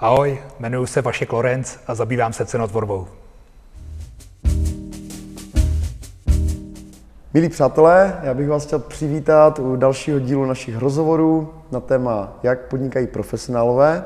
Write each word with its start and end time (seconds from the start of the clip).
Ahoj, 0.00 0.38
jmenuji 0.60 0.86
se 0.86 1.02
Vašek 1.02 1.32
Lorenz 1.32 1.78
a 1.86 1.94
zabývám 1.94 2.32
se 2.32 2.46
cenotvorbou. 2.46 3.06
Milí 7.34 7.48
přátelé, 7.48 8.20
já 8.22 8.34
bych 8.34 8.48
vás 8.48 8.66
chtěl 8.66 8.78
přivítat 8.78 9.58
u 9.58 9.76
dalšího 9.76 10.18
dílu 10.18 10.44
našich 10.44 10.76
rozhovorů 10.76 11.54
na 11.70 11.80
téma, 11.80 12.38
jak 12.42 12.60
podnikají 12.60 13.06
profesionálové. 13.06 14.04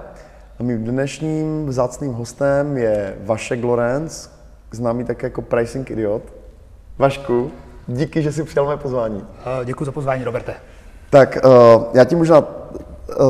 A 0.61 0.63
mým 0.63 0.85
dnešním 0.85 1.67
vzácným 1.67 2.13
hostem 2.13 2.77
je 2.77 3.17
Vašek 3.25 3.65
Lorenz, 3.65 4.31
známý 4.71 5.05
také 5.05 5.27
jako 5.27 5.43
Pricing 5.43 5.91
Idiot. 5.91 6.23
Vašku, 6.99 7.51
díky, 7.87 8.23
že 8.23 8.33
jsi 8.33 8.45
přijal 8.45 8.67
mé 8.67 8.77
pozvání. 8.77 9.25
Děkuji 9.65 9.85
za 9.85 9.93
pozvání, 9.93 10.25
Roberte. 10.25 10.55
Tak 11.11 11.37
eh, 11.37 11.41
já 11.95 12.05
ti 12.05 12.17
možná 12.17 12.39
eh, 12.39 12.62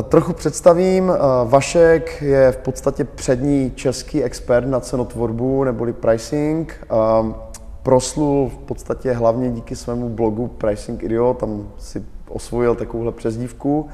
trochu 0.03 0.33
představím. 0.33 1.11
Eh, 1.11 1.17
Vašek 1.45 2.21
je 2.21 2.51
v 2.51 2.57
podstatě 2.57 3.03
přední 3.03 3.71
český 3.75 4.23
expert 4.23 4.67
na 4.67 4.79
cenotvorbu 4.79 5.63
neboli 5.63 5.93
pricing. 5.93 6.87
Proslul 7.83 8.49
v 8.49 8.57
podstatě 8.57 9.11
hlavně 9.11 9.51
díky 9.51 9.75
svému 9.75 10.09
blogu 10.09 10.47
Pricing 10.47 11.03
Idiot, 11.03 11.37
tam 11.37 11.67
si 11.77 12.03
osvojil 12.29 12.75
takovouhle 12.75 13.11
přezdívku. 13.11 13.87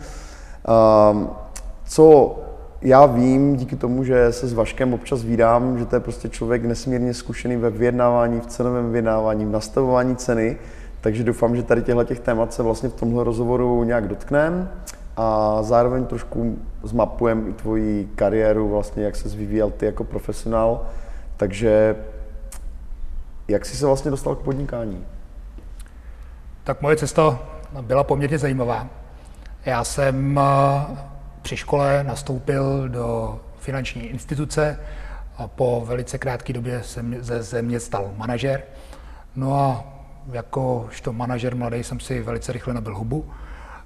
Co 1.85 2.35
já 2.81 3.05
vím, 3.05 3.55
díky 3.55 3.75
tomu, 3.75 4.03
že 4.03 4.31
se 4.31 4.47
s 4.47 4.53
Vaškem 4.53 4.93
občas 4.93 5.23
vídám, 5.23 5.77
že 5.77 5.85
to 5.85 5.95
je 5.95 5.99
prostě 5.99 6.29
člověk 6.29 6.63
nesmírně 6.63 7.13
zkušený 7.13 7.55
ve 7.57 7.69
vyjednávání, 7.69 8.39
v 8.39 8.45
cenovém 8.45 8.91
vyjednávání, 8.91 9.45
v 9.45 9.49
nastavování 9.49 10.15
ceny, 10.15 10.57
takže 11.01 11.23
doufám, 11.23 11.55
že 11.55 11.63
tady 11.63 11.81
těchto 11.81 12.03
těch 12.03 12.19
témat 12.19 12.53
se 12.53 12.63
vlastně 12.63 12.89
v 12.89 12.93
tomhle 12.93 13.23
rozhovoru 13.23 13.83
nějak 13.83 14.07
dotkneme 14.07 14.69
a 15.17 15.57
zároveň 15.61 16.05
trošku 16.05 16.59
zmapujeme 16.83 17.49
i 17.49 17.53
tvoji 17.53 18.11
kariéru, 18.15 18.69
vlastně 18.69 19.03
jak 19.03 19.15
se 19.15 19.29
vyvíjel 19.29 19.71
ty 19.71 19.85
jako 19.85 20.03
profesionál. 20.03 20.85
Takže 21.37 21.95
jak 23.47 23.65
jsi 23.65 23.77
se 23.77 23.85
vlastně 23.85 24.11
dostal 24.11 24.35
k 24.35 24.39
podnikání? 24.39 25.05
Tak 26.63 26.81
moje 26.81 26.95
cesta 26.95 27.39
byla 27.81 28.03
poměrně 28.03 28.37
zajímavá. 28.37 28.87
Já 29.65 29.83
jsem 29.83 30.39
eh, 30.39 30.97
při 31.41 31.57
škole 31.57 32.03
nastoupil 32.03 32.89
do 32.89 33.39
finanční 33.59 34.01
instituce 34.01 34.79
a 35.37 35.47
po 35.47 35.83
velice 35.85 36.17
krátké 36.17 36.53
době 36.53 36.83
jsem 36.83 37.15
ze 37.19 37.43
země 37.43 37.79
stal 37.79 38.11
manažer. 38.17 38.61
No 39.35 39.59
a 39.59 39.83
jakožto 40.31 41.13
manažer 41.13 41.55
mladý 41.55 41.83
jsem 41.83 41.99
si 41.99 42.21
velice 42.21 42.53
rychle 42.53 42.73
nabil 42.73 42.95
hubu. 42.95 43.25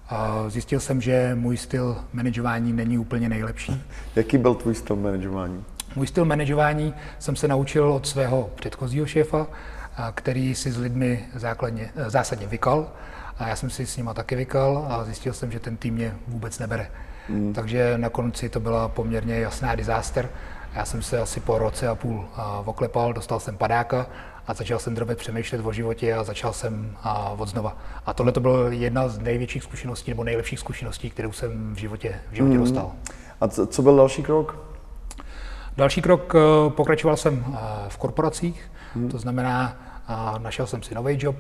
A 0.09 0.43
zjistil 0.47 0.79
jsem, 0.79 1.01
že 1.01 1.35
můj 1.35 1.57
styl 1.57 1.97
manažování 2.13 2.73
není 2.73 2.97
úplně 2.97 3.29
nejlepší. 3.29 3.83
Jaký 4.15 4.37
byl 4.37 4.55
tvůj 4.55 4.75
styl 4.75 4.95
manažování? 4.95 5.65
Můj 5.95 6.07
styl 6.07 6.25
manažování 6.25 6.93
jsem 7.19 7.35
se 7.35 7.47
naučil 7.47 7.91
od 7.91 8.07
svého 8.07 8.49
předchozího 8.55 9.05
šéfa, 9.05 9.47
který 10.15 10.55
si 10.55 10.71
s 10.71 10.77
lidmi 10.77 11.25
základně, 11.35 11.89
zásadně 12.07 12.47
vykal. 12.47 12.91
A 13.39 13.47
já 13.47 13.55
jsem 13.55 13.69
si 13.69 13.85
s 13.85 13.97
nima 13.97 14.13
taky 14.13 14.35
vykal 14.35 14.85
a 14.89 15.03
zjistil 15.03 15.33
jsem, 15.33 15.51
že 15.51 15.59
ten 15.59 15.77
tým 15.77 15.93
mě 15.93 16.15
vůbec 16.27 16.59
nebere. 16.59 16.87
Mm. 17.29 17.53
Takže 17.53 17.97
na 17.97 18.09
konci 18.09 18.49
to 18.49 18.59
byla 18.59 18.87
poměrně 18.87 19.39
jasná 19.39 19.75
disaster. 19.75 20.29
Já 20.75 20.85
jsem 20.85 21.01
se 21.01 21.19
asi 21.19 21.39
po 21.39 21.57
roce 21.57 21.87
a 21.87 21.95
půl 21.95 22.25
oklepal, 22.65 23.13
dostal 23.13 23.39
jsem 23.39 23.57
padáka 23.57 24.05
a 24.47 24.53
začal 24.53 24.79
jsem 24.79 24.95
drobet 24.95 25.17
přemýšlet 25.17 25.61
o 25.65 25.71
životě 25.71 26.13
a 26.13 26.23
začal 26.23 26.53
jsem 26.53 26.97
a, 27.03 27.29
od 27.29 27.49
znova. 27.49 27.77
A 28.05 28.13
tohle 28.13 28.31
to 28.31 28.39
byla 28.39 28.69
jedna 28.69 29.07
z 29.07 29.19
největších 29.19 29.63
zkušeností 29.63 30.11
nebo 30.11 30.23
nejlepších 30.23 30.59
zkušeností, 30.59 31.09
kterou 31.09 31.31
jsem 31.31 31.75
v 31.75 31.77
životě, 31.77 32.19
v 32.31 32.35
životě 32.35 32.53
mm. 32.53 32.59
dostal. 32.59 32.91
A 33.41 33.47
co, 33.47 33.81
byl 33.81 33.97
další 33.97 34.23
krok? 34.23 34.57
Další 35.77 36.01
krok, 36.01 36.35
eh, 36.35 36.69
pokračoval 36.69 37.17
jsem 37.17 37.45
eh, 37.47 37.57
v 37.87 37.97
korporacích, 37.97 38.71
mm. 38.95 39.09
to 39.09 39.17
znamená, 39.17 39.77
a 40.07 40.35
našel 40.37 40.67
jsem 40.67 40.83
si 40.83 40.95
nový 40.95 41.17
job, 41.19 41.35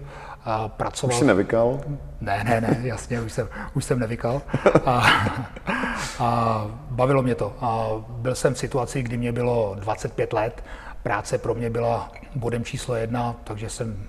a 0.45 0.67
pracoval... 0.67 1.15
Už 1.15 1.19
jsi 1.19 1.25
nevykal? 1.25 1.81
Ne, 2.21 2.43
ne, 2.43 2.61
ne, 2.61 2.79
jasně, 2.81 3.21
už 3.21 3.31
jsem, 3.31 3.47
už 3.73 3.85
jsem 3.85 3.99
nevykal. 3.99 4.41
A, 4.85 5.03
a 6.19 6.67
bavilo 6.89 7.23
mě 7.23 7.35
to. 7.35 7.53
A 7.61 7.87
byl 8.09 8.35
jsem 8.35 8.53
v 8.53 8.57
situaci, 8.57 9.03
kdy 9.03 9.17
mě 9.17 9.31
bylo 9.31 9.75
25 9.79 10.33
let, 10.33 10.63
práce 11.03 11.37
pro 11.37 11.53
mě 11.55 11.69
byla 11.69 12.11
bodem 12.35 12.63
číslo 12.63 12.95
jedna, 12.95 13.35
takže 13.43 13.69
jsem 13.69 14.07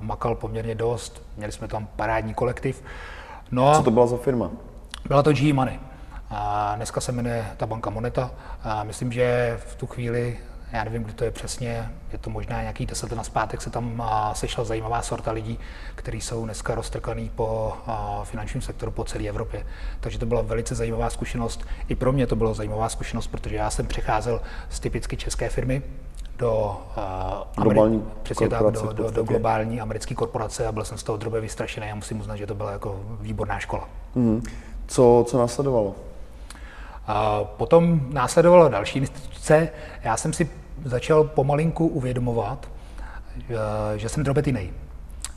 makal 0.00 0.34
poměrně 0.34 0.74
dost, 0.74 1.22
měli 1.36 1.52
jsme 1.52 1.68
tam 1.68 1.88
parádní 1.96 2.34
kolektiv. 2.34 2.82
No 3.50 3.70
a 3.70 3.74
Co 3.74 3.82
to 3.82 3.90
byla 3.90 4.06
za 4.06 4.16
firma? 4.16 4.50
Byla 5.08 5.22
to 5.22 5.32
GE 5.32 5.52
Money. 5.52 5.80
A 6.30 6.72
dneska 6.76 7.00
se 7.00 7.12
jmenuje 7.12 7.46
ta 7.56 7.66
banka 7.66 7.90
Moneta. 7.90 8.30
A 8.62 8.84
myslím, 8.84 9.12
že 9.12 9.58
v 9.66 9.74
tu 9.74 9.86
chvíli 9.86 10.38
já 10.72 10.84
nevím, 10.84 11.04
kdy 11.04 11.12
to 11.12 11.24
je 11.24 11.30
přesně, 11.30 11.90
je 12.12 12.18
to 12.18 12.30
možná 12.30 12.60
nějaký 12.60 12.86
deset 12.86 13.12
let 13.12 13.24
zpátek, 13.24 13.62
se 13.62 13.70
tam 13.70 14.02
sešla 14.32 14.64
zajímavá 14.64 15.02
sorta 15.02 15.32
lidí, 15.32 15.58
kteří 15.94 16.20
jsou 16.20 16.44
dneska 16.44 16.74
roztrkaný 16.74 17.30
po 17.36 17.72
finančním 18.24 18.62
sektoru 18.62 18.92
po 18.92 19.04
celé 19.04 19.28
Evropě. 19.28 19.66
Takže 20.00 20.18
to 20.18 20.26
byla 20.26 20.42
velice 20.42 20.74
zajímavá 20.74 21.10
zkušenost. 21.10 21.66
I 21.88 21.94
pro 21.94 22.12
mě 22.12 22.26
to 22.26 22.36
byla 22.36 22.54
zajímavá 22.54 22.88
zkušenost, 22.88 23.26
protože 23.26 23.56
já 23.56 23.70
jsem 23.70 23.86
přecházel 23.86 24.40
z 24.68 24.80
typicky 24.80 25.16
české 25.16 25.48
firmy 25.48 25.82
do, 26.40 26.80
uh, 27.56 27.64
globální 27.64 28.04
přesně 28.22 28.48
tak, 28.48 28.62
do, 28.62 28.92
do, 28.92 29.10
do, 29.10 29.22
globální 29.22 29.80
americké 29.80 30.14
korporace 30.14 30.66
a 30.66 30.72
byl 30.72 30.84
jsem 30.84 30.98
z 30.98 31.02
toho 31.02 31.18
drobě 31.18 31.40
vystrašený 31.40 31.90
a 31.90 31.94
musím 31.94 32.20
uznat, 32.20 32.36
že 32.36 32.46
to 32.46 32.54
byla 32.54 32.72
jako 32.72 33.00
výborná 33.20 33.58
škola. 33.58 33.88
Mm. 34.14 34.42
Co, 34.86 35.24
co 35.28 35.38
následovalo? 35.38 35.94
A 37.06 37.44
potom 37.44 38.00
následovala 38.12 38.68
další 38.68 38.98
instituce. 38.98 39.68
Já 40.02 40.16
jsem 40.16 40.32
si 40.32 40.50
začal 40.84 41.24
pomalinku 41.24 41.86
uvědomovat, 41.86 42.68
že 43.96 44.08
jsem 44.08 44.24
drobet 44.24 44.46
jiný. 44.46 44.72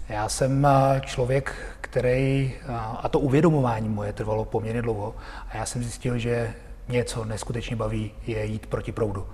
Já 0.09 0.30
jsem 0.30 0.68
člověk, 1.02 1.56
který, 1.81 2.53
a 3.02 3.09
to 3.09 3.19
uvědomování 3.19 3.90
moje 3.90 4.13
trvalo 4.13 4.46
poměrně 4.46 4.81
dlouho, 4.81 5.16
a 5.50 5.58
já 5.58 5.66
jsem 5.66 5.84
zjistil, 5.84 6.18
že 6.18 6.53
něco 6.90 7.25
neskutečně 7.25 7.75
baví, 7.75 8.12
je 8.28 8.46
jít 8.46 8.66
proti 8.66 8.92
proudu. 8.92 9.25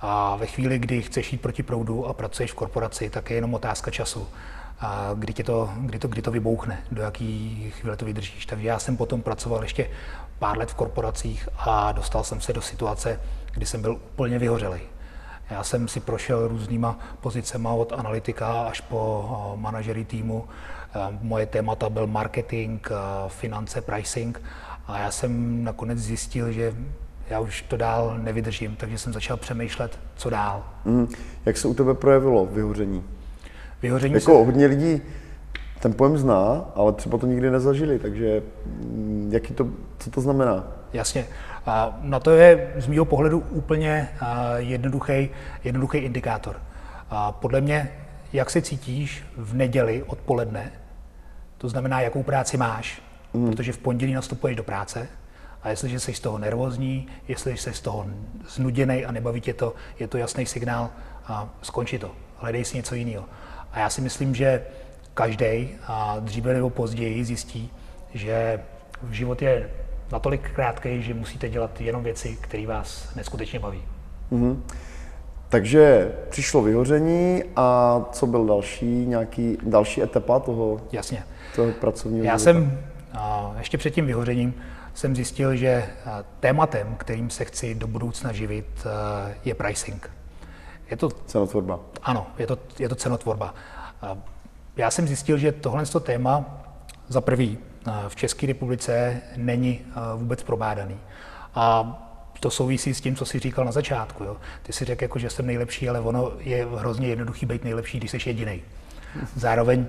A 0.00 0.36
ve 0.36 0.46
chvíli, 0.46 0.78
kdy 0.78 1.02
chceš 1.02 1.32
jít 1.32 1.40
proti 1.40 1.62
proudu 1.62 2.06
a 2.06 2.12
pracuješ 2.12 2.52
v 2.52 2.54
korporaci, 2.54 3.10
tak 3.10 3.30
je 3.30 3.36
jenom 3.36 3.54
otázka 3.54 3.90
času, 3.90 4.28
a 4.80 5.10
kdy, 5.14 5.32
tě 5.32 5.44
to, 5.44 5.70
kdy, 5.76 5.98
to, 5.98 6.08
kdy 6.08 6.22
to 6.22 6.30
vybouchne, 6.30 6.82
do 6.90 7.02
jaký 7.02 7.70
chvíle 7.70 7.96
to 7.96 8.04
vydržíš. 8.04 8.46
Takže 8.46 8.68
já 8.68 8.78
jsem 8.78 8.96
potom 8.96 9.22
pracoval 9.22 9.62
ještě 9.62 9.90
pár 10.38 10.58
let 10.58 10.70
v 10.70 10.74
korporacích 10.74 11.48
a 11.58 11.92
dostal 11.92 12.24
jsem 12.24 12.40
se 12.40 12.52
do 12.52 12.62
situace, 12.62 13.20
kdy 13.52 13.66
jsem 13.66 13.82
byl 13.82 13.92
úplně 13.92 14.38
vyhořelý. 14.38 14.80
Já 15.50 15.64
jsem 15.64 15.88
si 15.88 16.00
prošel 16.00 16.48
různýma 16.48 16.98
pozicema 17.20 17.72
od 17.72 17.92
analytika 17.92 18.62
až 18.62 18.80
po 18.80 19.54
manažery 19.56 20.04
týmu. 20.04 20.48
Moje 21.20 21.46
témata 21.46 21.90
byl 21.90 22.06
marketing, 22.06 22.88
finance, 23.28 23.80
pricing 23.80 24.42
a 24.86 24.98
já 24.98 25.10
jsem 25.10 25.64
nakonec 25.64 25.98
zjistil, 25.98 26.52
že 26.52 26.74
já 27.30 27.40
už 27.40 27.62
to 27.62 27.76
dál 27.76 28.18
nevydržím, 28.22 28.76
takže 28.76 28.98
jsem 28.98 29.12
začal 29.12 29.36
přemýšlet, 29.36 29.98
co 30.16 30.30
dál. 30.30 30.64
Mm. 30.84 31.08
Jak 31.46 31.56
se 31.56 31.68
u 31.68 31.74
tebe 31.74 31.94
projevilo 31.94 32.46
vyhoření? 32.46 33.04
Vyhoření 33.82 34.14
jako 34.14 34.38
se... 34.38 34.44
hodně 34.44 34.66
lidí 34.66 35.02
ten 35.80 35.94
pojem 35.94 36.18
zná, 36.18 36.70
ale 36.74 36.92
třeba 36.92 37.18
to 37.18 37.26
nikdy 37.26 37.50
nezažili, 37.50 37.98
takže 37.98 38.42
mm, 38.66 39.28
jaký 39.32 39.54
to, 39.54 39.68
co 39.98 40.10
to 40.10 40.20
znamená? 40.20 40.66
Jasně. 40.92 41.26
A 41.66 41.98
na 42.02 42.20
to 42.20 42.30
je 42.30 42.72
z 42.76 42.86
mého 42.86 43.04
pohledu 43.04 43.44
úplně 43.50 44.08
jednoduchý, 44.56 45.28
jednoduchý 45.64 45.98
indikátor. 45.98 46.56
A 47.10 47.32
podle 47.32 47.60
mě, 47.60 47.90
jak 48.32 48.50
se 48.50 48.62
cítíš 48.62 49.24
v 49.36 49.54
neděli 49.54 50.02
odpoledne, 50.02 50.72
to 51.58 51.68
znamená, 51.68 52.00
jakou 52.00 52.22
práci 52.22 52.56
máš, 52.56 53.02
mm. 53.34 53.50
protože 53.50 53.72
v 53.72 53.78
pondělí 53.78 54.12
nastupuješ 54.12 54.56
do 54.56 54.62
práce, 54.62 55.08
a 55.62 55.68
jestliže 55.68 56.00
jsi 56.00 56.14
z 56.14 56.20
toho 56.20 56.38
nervózní, 56.38 57.06
jestli 57.28 57.56
jsi 57.56 57.72
z 57.72 57.80
toho 57.80 58.06
znuděný 58.48 59.04
a 59.04 59.12
nebaví 59.12 59.40
tě 59.40 59.54
to, 59.54 59.74
je 59.98 60.08
to 60.08 60.18
jasný 60.18 60.46
signál 60.46 60.90
a 61.26 61.48
skončí 61.62 61.98
to. 61.98 62.10
Hledej 62.36 62.64
si 62.64 62.76
něco 62.76 62.94
jiného. 62.94 63.24
A 63.72 63.78
já 63.78 63.90
si 63.90 64.00
myslím, 64.00 64.34
že 64.34 64.62
každý 65.14 65.68
a 65.86 66.16
dříve 66.20 66.54
nebo 66.54 66.70
později 66.70 67.24
zjistí, 67.24 67.70
že 68.14 68.60
v 69.02 69.12
život 69.12 69.42
je 69.42 69.70
natolik 70.12 70.50
krátký, 70.50 71.02
že 71.02 71.14
musíte 71.14 71.48
dělat 71.48 71.80
jenom 71.80 72.02
věci, 72.02 72.38
které 72.40 72.66
vás 72.66 73.14
neskutečně 73.14 73.58
baví. 73.58 73.82
Mm-hmm. 74.32 74.56
Takže 75.48 76.12
přišlo 76.28 76.62
vyhoření 76.62 77.42
a 77.56 78.00
co 78.12 78.26
byl 78.26 78.46
další, 78.46 78.84
nějaký 78.84 79.58
další 79.62 80.02
etapa 80.02 80.38
toho, 80.38 80.80
Jasně. 80.92 81.22
toho 81.56 81.72
pracovního 81.72 82.24
Já 82.24 82.38
života? 82.38 82.44
jsem 82.44 82.80
a 83.12 83.54
ještě 83.58 83.78
před 83.78 83.90
tím 83.90 84.06
vyhořením 84.06 84.54
jsem 84.98 85.16
zjistil, 85.16 85.56
že 85.56 85.86
tématem, 86.40 86.96
kterým 86.96 87.30
se 87.30 87.44
chci 87.44 87.74
do 87.74 87.86
budoucna 87.86 88.32
živit, 88.32 88.86
je 89.44 89.54
pricing. 89.54 90.10
Je 90.90 90.96
to 90.96 91.10
cenotvorba. 91.10 91.80
Ano, 92.02 92.26
je 92.38 92.46
to, 92.46 92.58
je 92.78 92.88
to 92.88 92.94
cenotvorba. 92.94 93.54
Já 94.76 94.90
jsem 94.90 95.08
zjistil, 95.08 95.38
že 95.38 95.52
tohle 95.52 95.86
téma 95.86 96.64
za 97.08 97.20
prvý 97.20 97.58
v 98.08 98.16
České 98.16 98.46
republice 98.46 99.20
není 99.36 99.80
vůbec 100.16 100.42
probádaný. 100.42 100.96
A 101.54 101.98
to 102.40 102.50
souvisí 102.50 102.94
s 102.94 103.00
tím, 103.00 103.16
co 103.16 103.26
jsi 103.26 103.38
říkal 103.38 103.64
na 103.64 103.72
začátku. 103.72 104.24
Jo. 104.24 104.36
Ty 104.62 104.72
si 104.72 104.84
řekl, 104.84 105.04
jako, 105.04 105.18
že 105.18 105.30
jsem 105.30 105.46
nejlepší, 105.46 105.88
ale 105.88 106.00
ono 106.00 106.32
je 106.38 106.66
hrozně 106.76 107.08
jednoduchý 107.08 107.46
být 107.46 107.64
nejlepší, 107.64 107.98
když 107.98 108.10
jsi 108.10 108.18
jediný. 108.26 108.62
Zároveň 109.36 109.86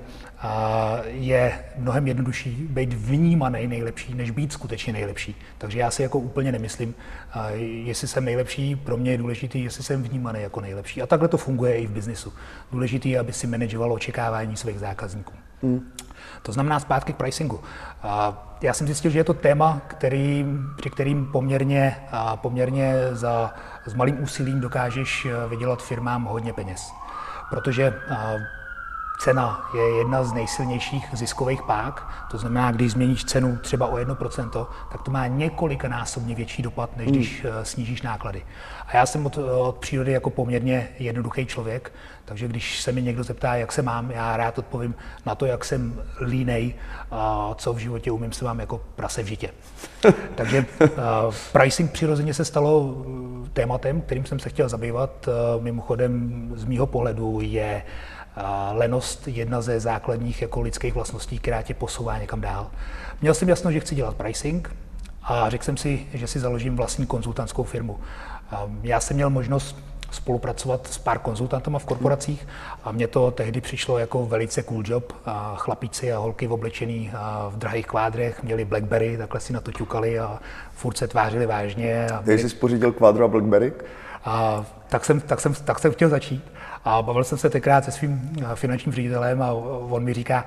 je 1.06 1.60
mnohem 1.78 2.08
jednodušší 2.08 2.68
být 2.70 2.94
vnímaný 2.94 3.68
nejlepší, 3.68 4.14
než 4.14 4.32
být 4.32 4.54
skutečně 4.54 4.94
nejlepší. 4.94 5.36
Takže 5.58 5.80
já 5.80 5.92
si 5.92 6.04
jako 6.04 6.20
úplně 6.20 6.52
nemyslím, 6.52 6.96
jestli 7.60 8.08
jsem 8.08 8.26
nejlepší, 8.26 8.76
pro 8.76 8.98
mě 8.98 9.12
je 9.12 9.18
důležité, 9.18 9.58
jestli 9.58 9.84
jsem 9.84 10.04
vnímaný 10.04 10.42
jako 10.42 10.62
nejlepší. 10.62 11.02
A 11.02 11.06
takhle 11.06 11.28
to 11.28 11.38
funguje 11.38 11.76
i 11.76 11.88
v 11.88 11.92
biznisu. 11.92 12.34
Důležité 12.72 13.10
je, 13.10 13.20
aby 13.20 13.34
si 13.34 13.48
manažoval 13.48 13.94
očekávání 13.94 14.58
svých 14.58 14.80
zákazníků. 14.80 15.34
Hmm. 15.64 15.92
To 16.42 16.52
znamená 16.52 16.80
zpátky 16.80 17.14
k 17.14 17.16
pricingu. 17.16 17.60
Já 18.62 18.74
jsem 18.74 18.88
zjistil, 18.88 19.12
že 19.12 19.20
je 19.20 19.24
to 19.24 19.34
téma, 19.34 19.82
který, 19.88 20.46
při 20.78 20.90
kterým 20.90 21.26
poměrně, 21.26 21.96
poměrně 22.36 22.96
za, 23.12 23.54
s 23.86 23.94
malým 23.94 24.24
úsilím 24.24 24.60
dokážeš 24.60 25.28
vydělat 25.50 25.84
firmám 25.84 26.24
hodně 26.24 26.54
peněz. 26.54 26.92
Protože 27.50 27.94
cena 29.20 29.70
je 29.74 29.98
jedna 29.98 30.24
z 30.24 30.34
nejsilnějších 30.34 31.10
ziskových 31.14 31.62
pák. 31.62 32.28
To 32.32 32.38
znamená, 32.38 32.72
když 32.72 32.92
změníš 32.92 33.26
cenu 33.26 33.58
třeba 33.58 33.88
o 33.88 33.96
1%, 33.96 34.68
tak 34.92 35.02
to 35.02 35.12
má 35.12 35.28
několikanásobně 35.28 36.36
větší 36.36 36.62
dopad, 36.62 36.98
než 36.98 37.08
když 37.08 37.44
hmm. 37.44 37.66
snížíš 37.66 38.02
náklady. 38.02 38.46
A 38.90 38.98
já 38.98 39.06
jsem 39.06 39.26
od, 39.26 39.38
od 39.38 39.78
přírody 39.78 40.12
jako 40.12 40.30
poměrně 40.30 40.90
jednoduchý 41.00 41.46
člověk, 41.46 41.92
takže 42.26 42.48
když 42.48 42.82
se 42.82 42.92
mi 42.92 43.02
někdo 43.02 43.24
zeptá, 43.24 43.56
jak 43.56 43.72
se 43.72 43.82
mám, 43.82 44.12
já 44.12 44.38
rád 44.38 44.58
odpovím 44.58 44.96
na 45.26 45.36
to, 45.36 45.46
jak 45.46 45.66
jsem 45.66 46.02
línej, 46.22 46.74
a 47.12 47.52
co 47.58 47.74
v 47.74 47.78
životě 47.78 48.12
umím, 48.12 48.32
se 48.32 48.46
vám 48.46 48.60
jako 48.60 48.82
prase 48.96 49.24
v 49.24 49.26
žitě. 49.26 49.50
takže 50.36 50.66
uh, 50.82 50.88
pricing 51.52 51.92
přirozeně 51.92 52.34
se 52.34 52.46
stalo 52.46 52.96
eh, 53.46 53.50
tématem, 53.54 54.02
kterým 54.02 54.26
jsem 54.26 54.40
se 54.40 54.50
chtěl 54.50 54.70
zabývat. 54.70 55.28
Uh, 55.28 55.64
mimochodem, 55.64 56.52
z 56.56 56.66
mýho 56.66 56.88
pohledu 56.88 57.40
je 57.42 57.84
lenost 58.72 59.28
jedna 59.28 59.62
ze 59.62 59.80
základních 59.80 60.42
jako 60.42 60.62
lidských 60.62 60.94
vlastností, 60.94 61.40
která 61.40 61.62
tě 61.62 61.74
posouvá 61.74 62.18
někam 62.18 62.42
dál. 62.42 62.72
Měl 63.22 63.34
jsem 63.34 63.50
jasno, 63.50 63.72
že 63.72 63.80
chci 63.80 63.96
dělat 63.96 64.16
pricing 64.16 64.76
a 65.24 65.50
řekl 65.50 65.64
jsem 65.64 65.78
si, 65.78 66.08
že 66.14 66.28
si 66.28 66.40
založím 66.40 66.76
vlastní 66.76 67.06
konzultantskou 67.06 67.64
firmu. 67.64 68.00
Já 68.84 69.00
jsem 69.00 69.16
měl 69.16 69.30
možnost 69.30 69.78
spolupracovat 70.12 70.88
s 70.88 70.98
pár 70.98 71.20
konzultantama 71.20 71.80
v 71.80 71.86
korporacích 71.86 72.48
a 72.84 72.92
mně 72.92 73.08
to 73.08 73.32
tehdy 73.32 73.62
přišlo 73.62 73.98
jako 73.98 74.26
velice 74.26 74.64
cool 74.64 74.84
job. 74.86 75.14
A 75.26 75.56
chlapíci 75.58 76.14
a 76.14 76.18
holky 76.18 76.48
v 76.48 76.54
oblečený 76.54 77.12
v 77.50 77.58
drahých 77.58 77.88
kvádrech 77.88 78.44
měli 78.44 78.66
Blackberry, 78.66 79.18
takhle 79.18 79.40
si 79.40 79.54
na 79.54 79.62
to 79.62 79.72
ťukali 79.72 80.20
a 80.20 80.40
furt 80.72 80.98
se 80.98 81.08
tvářili 81.08 81.46
vážně. 81.46 82.08
A 82.08 82.22
měli... 82.22 82.40
jsi 82.40 82.50
spořídil 82.50 82.92
kvádro 82.92 83.26
a 83.26 83.28
Blackberry? 83.28 83.74
A 84.26 84.66
tak 84.90 85.06
jsem, 85.06 85.22
tak, 85.22 85.42
jsem, 85.42 85.54
tak 85.54 85.80
jsem 85.80 85.92
chtěl 85.92 86.10
začít. 86.10 86.44
A 86.86 87.02
bavil 87.02 87.24
jsem 87.24 87.38
se 87.38 87.50
tenkrát 87.50 87.86
se 87.86 87.92
svým 87.92 88.32
eh, 88.42 88.56
finančním 88.56 88.94
ředitelem 88.94 89.42
a 89.42 89.52
on 89.90 90.04
mi 90.04 90.14
říká, 90.14 90.46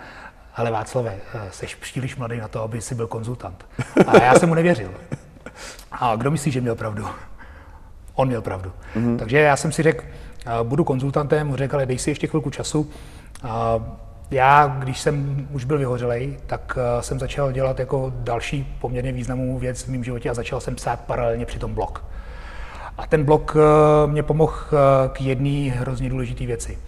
ale 0.54 0.70
Václave, 0.70 1.18
jsi 1.50 1.66
eh, 1.66 1.80
příliš 1.80 2.16
mladý 2.16 2.38
na 2.38 2.48
to, 2.48 2.62
aby 2.62 2.80
jsi 2.80 2.94
byl 2.94 3.06
konzultant. 3.06 3.66
A 4.06 4.22
já 4.22 4.34
jsem 4.34 4.48
mu 4.48 4.54
nevěřil. 4.54 4.90
A 5.92 6.16
kdo 6.16 6.30
myslí, 6.30 6.52
že 6.52 6.60
měl 6.60 6.74
pravdu? 6.74 7.06
On 8.14 8.28
měl 8.28 8.42
pravdu. 8.42 8.72
Mm-hmm. 8.96 9.18
Takže 9.18 9.38
já 9.38 9.56
jsem 9.56 9.72
si 9.72 9.82
řekl, 9.82 10.04
eh, 10.46 10.50
budu 10.62 10.84
konzultantem, 10.84 11.56
řekl, 11.56 11.76
ale 11.76 11.86
dej 11.86 11.98
si 11.98 12.10
ještě 12.10 12.26
chvilku 12.26 12.50
času. 12.50 12.90
Já, 14.30 14.66
když 14.78 15.00
jsem 15.00 15.48
už 15.50 15.64
byl 15.64 15.78
vyhořelej, 15.78 16.38
tak 16.46 16.78
jsem 17.00 17.18
začal 17.18 17.52
dělat 17.52 17.78
jako 17.78 18.12
další 18.16 18.76
poměrně 18.80 19.12
významnou 19.12 19.58
věc 19.58 19.82
v 19.82 19.88
mém 19.88 20.04
životě 20.04 20.30
a 20.30 20.34
začal 20.34 20.60
jsem 20.60 20.74
psát 20.74 21.00
paralelně 21.00 21.46
při 21.46 21.58
tom 21.58 21.74
blog. 21.74 22.04
A 22.98 23.06
ten 23.06 23.24
blog 23.24 23.56
eh, 23.56 24.06
mě 24.06 24.22
pomohl 24.22 24.54
eh, 24.66 25.08
k 25.08 25.20
jedné 25.20 25.70
hrozně 25.70 26.10
důležité 26.10 26.46
věci. 26.46 26.78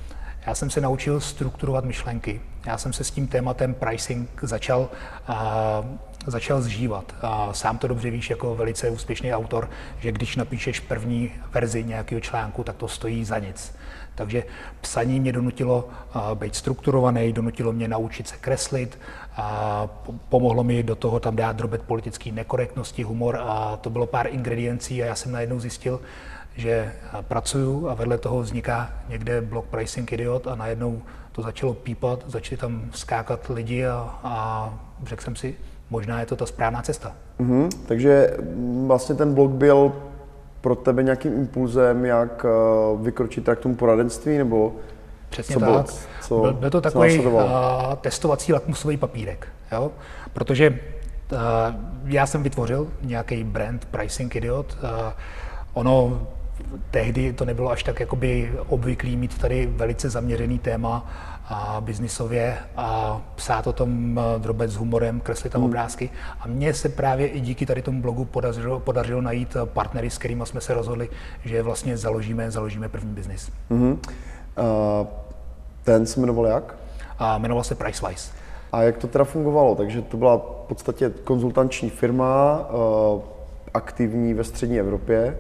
Já 0.46 0.55
jsem 0.55 0.70
se 0.70 0.81
naučil 0.81 1.20
strukturovat 1.20 1.85
myšlenky. 1.85 2.41
Já 2.67 2.79
jsem 2.79 2.93
se 2.93 3.05
s 3.05 3.11
tím 3.11 3.26
tématem 3.26 3.75
pricing 3.75 4.29
začal, 4.43 4.88
a, 5.29 5.85
začal 6.26 6.62
zžívat. 6.62 7.14
A 7.23 7.52
sám 7.52 7.79
to 7.79 7.88
dobře 7.88 8.11
víš 8.11 8.31
jako 8.31 8.55
velice 8.55 8.91
úspěšný 8.91 9.35
autor, 9.35 9.70
že 10.00 10.12
když 10.12 10.37
napíšeš 10.37 10.81
první 10.81 11.32
verzi 11.52 11.85
nějakého 11.85 12.20
článku, 12.20 12.64
tak 12.64 12.76
to 12.76 12.88
stojí 12.88 13.25
za 13.25 13.38
nic. 13.38 13.75
Takže 14.14 14.44
psaní 14.81 15.20
mě 15.20 15.32
donutilo 15.32 15.88
být 16.35 16.55
strukturovaný, 16.55 17.32
donutilo 17.32 17.73
mě 17.73 17.88
naučit 17.88 18.29
se 18.29 18.37
kreslit, 18.37 18.99
a 19.37 19.88
pomohlo 20.29 20.64
mi 20.64 20.82
do 20.82 20.96
toho 20.96 21.20
tam 21.20 21.37
dát 21.37 21.56
drobet 21.56 21.82
politické 21.82 22.32
nekorektnosti, 22.32 23.02
humor 23.02 23.38
a 23.41 23.76
to 23.76 23.91
bylo 23.91 24.06
pár 24.06 24.26
ingrediencí 24.26 25.02
a 25.02 25.06
já 25.06 25.14
jsem 25.14 25.32
najednou 25.32 25.61
zjistil, 25.61 26.00
že 26.56 26.93
pracuju 27.29 27.89
a 27.89 27.95
vedle 27.95 28.19
toho 28.19 28.41
vzniká 28.41 28.91
někde 29.09 29.41
blog 29.41 29.65
Pricing 29.65 30.12
Idiot 30.12 30.47
a 30.47 30.55
najednou 30.55 31.03
to 31.33 31.43
začalo 31.43 31.75
pípat, 31.75 32.25
začali 32.27 32.56
tam 32.56 32.83
skákat 32.93 33.51
lidi 33.51 33.87
a, 33.87 34.21
a 34.25 34.75
řekl 35.06 35.23
jsem 35.23 35.37
si, 35.37 35.55
možná 35.91 36.21
je 36.21 36.27
to 36.27 36.37
ta 36.37 36.47
správná 36.47 36.83
cesta. 36.83 37.12
Mm-hmm, 37.41 37.69
takže 37.87 38.37
vlastně 38.87 39.15
ten 39.15 39.35
blog 39.35 39.51
byl 39.51 39.93
pro 40.61 40.75
tebe 40.75 41.03
nějakým 41.03 41.33
impulzem, 41.33 42.05
jak 42.05 42.45
uh, 42.45 43.01
vykročit 43.01 43.45
tak 43.45 43.59
k 43.59 43.62
tomu 43.62 43.75
poradenství, 43.75 44.39
nebo 44.39 44.73
Přesně 45.29 45.55
co 45.55 45.61
tak. 45.61 45.69
Bylo, 45.69 45.85
co, 46.21 46.41
byl, 46.41 46.53
byl 46.53 46.71
to 46.71 46.81
takový 46.81 47.19
uh, 47.19 47.43
testovací 48.01 48.53
lakmusový 48.53 48.97
papírek, 48.97 49.49
jo? 49.73 49.91
protože 50.33 50.71
uh, 50.71 51.39
já 52.05 52.27
jsem 52.27 52.43
vytvořil 52.43 52.89
nějaký 53.03 53.45
brand 53.45 53.85
Pricing 53.85 54.37
Idiot. 54.37 54.77
Uh, 54.83 54.89
ono 55.73 56.27
tehdy 56.90 57.32
to 57.32 57.44
nebylo 57.44 57.70
až 57.70 57.82
tak 57.82 58.00
jakoby 58.00 58.52
obvyklý 58.69 59.16
mít 59.16 59.38
tady 59.38 59.66
velice 59.66 60.11
zaměřený 60.11 60.58
téma 60.58 61.11
a 61.49 61.81
biznisově 61.81 62.58
a 62.76 63.20
psát 63.34 63.66
o 63.66 63.72
tom 63.72 64.20
drobec 64.38 64.70
s 64.70 64.76
humorem, 64.76 65.20
kreslit 65.20 65.52
tam 65.52 65.61
hmm. 65.62 65.70
obrázky. 65.70 66.11
A 66.40 66.49
mně 66.49 66.75
se 66.75 66.88
právě 66.88 67.26
i 67.26 67.40
díky 67.40 67.66
tady 67.66 67.82
tomu 67.82 68.02
blogu 68.02 68.25
podařilo, 68.25 68.81
podařilo 68.81 69.20
najít 69.20 69.56
partnery, 69.64 70.11
s 70.11 70.19
kterými 70.19 70.46
jsme 70.46 70.61
se 70.61 70.75
rozhodli, 70.75 71.08
že 71.44 71.62
vlastně 71.62 71.96
založíme, 71.96 72.50
založíme 72.50 72.88
první 72.88 73.14
biznis. 73.14 73.52
Hmm. 73.70 73.93
Uh, 73.93 75.06
ten 75.82 76.06
se 76.06 76.20
jmenoval 76.20 76.46
jak? 76.46 76.77
A 77.19 77.39
jmenoval 77.39 77.65
se 77.65 77.74
Pricewise. 77.74 78.32
A 78.72 78.82
jak 78.82 78.98
to 78.98 79.06
teda 79.06 79.24
fungovalo? 79.24 79.74
Takže 79.74 80.03
to 80.03 80.17
byla 80.17 80.36
v 80.36 80.67
podstatě 80.69 81.10
konzultanční 81.24 81.91
firma, 81.91 82.60
uh, 83.15 83.22
aktivní 83.74 84.34
ve 84.34 84.44
střední 84.44 84.81
Evropě. 84.81 85.39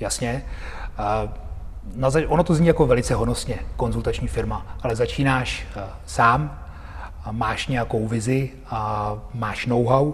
Jasně. 0.00 0.44
Na, 1.94 2.10
ono 2.28 2.44
to 2.44 2.54
zní 2.54 2.66
jako 2.66 2.86
velice 2.86 3.14
honosně, 3.14 3.58
konzultační 3.76 4.28
firma, 4.28 4.76
ale 4.82 4.96
začínáš 4.96 5.66
uh, 5.76 5.82
sám, 6.06 6.66
máš 7.30 7.66
nějakou 7.66 8.08
vizi, 8.08 8.50
a 8.66 9.14
máš 9.34 9.66
know-how 9.66 10.12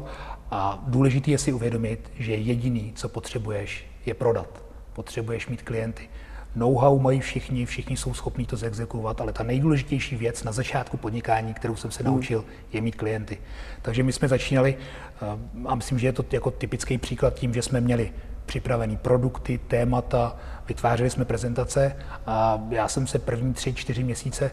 a 0.50 0.82
důležité 0.86 1.30
je 1.30 1.38
si 1.38 1.52
uvědomit, 1.52 2.10
že 2.18 2.34
jediný, 2.34 2.92
co 2.94 3.08
potřebuješ, 3.08 3.86
je 4.06 4.14
prodat. 4.14 4.62
Potřebuješ 4.92 5.48
mít 5.48 5.62
klienty. 5.62 6.08
Know-how 6.56 6.98
mají 6.98 7.20
všichni, 7.20 7.66
všichni 7.66 7.96
jsou 7.96 8.14
schopní 8.14 8.46
to 8.46 8.56
zexekovat, 8.56 9.20
ale 9.20 9.32
ta 9.32 9.42
nejdůležitější 9.42 10.16
věc 10.16 10.44
na 10.44 10.52
začátku 10.52 10.96
podnikání, 10.96 11.54
kterou 11.54 11.76
jsem 11.76 11.90
se 11.90 12.02
hmm. 12.02 12.12
naučil, 12.12 12.44
je 12.72 12.80
mít 12.80 12.94
klienty. 12.94 13.38
Takže 13.82 14.02
my 14.02 14.12
jsme 14.12 14.28
začínali, 14.28 14.76
eh, 15.22 15.26
a 15.66 15.74
myslím, 15.74 15.98
že 15.98 16.06
je 16.06 16.12
to 16.12 16.24
jako 16.32 16.50
typický 16.50 16.98
příklad 16.98 17.34
tím, 17.34 17.54
že 17.54 17.62
jsme 17.62 17.80
měli 17.80 18.12
připravené 18.46 18.96
produkty, 18.96 19.58
témata, 19.68 20.36
vytvářeli 20.68 21.10
jsme 21.10 21.24
prezentace 21.24 21.96
a 22.26 22.60
já 22.70 22.88
jsem 22.88 23.06
se 23.06 23.18
první 23.18 23.54
tři, 23.54 23.74
čtyři 23.74 24.04
měsíce 24.04 24.50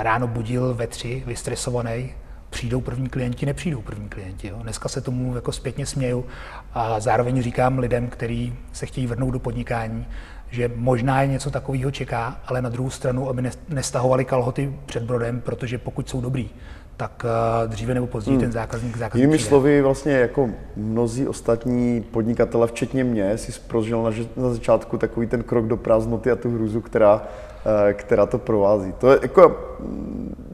ráno 0.00 0.26
budil 0.26 0.74
ve 0.74 0.86
tři, 0.86 1.22
vystresovaný, 1.26 2.14
přijdou 2.50 2.80
první 2.80 3.08
klienti, 3.08 3.46
nepřijdou 3.46 3.82
první 3.82 4.08
klienti. 4.08 4.48
Jo. 4.48 4.58
Dneska 4.62 4.88
se 4.88 5.00
tomu 5.00 5.34
jako 5.34 5.52
zpětně 5.52 5.86
směju 5.86 6.26
a 6.74 7.00
zároveň 7.00 7.42
říkám 7.42 7.78
lidem, 7.78 8.08
kteří 8.08 8.54
se 8.72 8.86
chtějí 8.86 9.06
vrhnout 9.06 9.32
do 9.32 9.38
podnikání, 9.38 10.06
že 10.50 10.70
možná 10.76 11.22
je 11.22 11.28
něco 11.28 11.50
takového 11.50 11.90
čeká, 11.90 12.40
ale 12.46 12.62
na 12.62 12.68
druhou 12.68 12.90
stranu, 12.90 13.28
aby 13.28 13.50
nestahovali 13.68 14.24
kalhoty 14.24 14.76
před 14.86 15.02
brodem, 15.02 15.40
protože 15.40 15.78
pokud 15.78 16.08
jsou 16.08 16.20
dobrý, 16.20 16.50
tak 17.02 17.24
eh, 17.24 17.68
dříve 17.68 17.94
nebo 17.94 18.06
později 18.06 18.36
hmm. 18.36 18.44
ten 18.44 18.52
zákazník 18.52 18.96
zákazník 18.96 19.22
Jinými 19.22 19.36
přijde. 19.36 19.48
slovy, 19.48 19.82
vlastně 19.82 20.12
jako 20.12 20.50
mnozí 20.76 21.28
ostatní 21.28 22.00
podnikatele, 22.00 22.66
včetně 22.66 23.04
mě, 23.04 23.38
si 23.38 23.52
prožil 23.66 24.02
na, 24.02 24.10
na 24.36 24.50
začátku 24.50 24.98
takový 24.98 25.26
ten 25.26 25.42
krok 25.42 25.66
do 25.66 25.76
prázdnoty 25.76 26.30
a 26.30 26.36
tu 26.36 26.54
hruzu, 26.54 26.80
která, 26.80 27.22
eh, 27.88 27.94
která 27.94 28.26
to 28.26 28.38
provází. 28.38 28.92
To 28.98 29.10
je 29.10 29.18
jako 29.22 29.56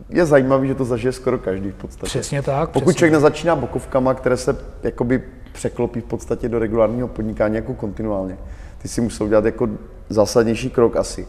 je 0.08 0.26
zajímavé, 0.26 0.66
že 0.66 0.74
to 0.74 0.84
zažije 0.84 1.12
skoro 1.12 1.38
každý 1.38 1.70
v 1.70 1.74
podstatě. 1.74 2.06
Přesně 2.06 2.42
tak. 2.42 2.70
Pokud 2.70 2.84
přesně. 2.84 2.98
člověk 2.98 3.12
nezačíná 3.12 3.56
bokovkama, 3.56 4.14
které 4.14 4.36
se 4.36 4.56
jakoby 4.82 5.22
překlopí 5.52 6.00
v 6.00 6.04
podstatě 6.04 6.48
do 6.48 6.58
regulárního 6.58 7.08
podnikání 7.08 7.56
jako 7.56 7.74
kontinuálně, 7.74 8.38
ty 8.78 8.88
si 8.88 9.00
musel 9.00 9.26
udělat 9.26 9.44
jako 9.44 9.68
zásadnější 10.08 10.70
krok 10.70 10.96
asi. 10.96 11.28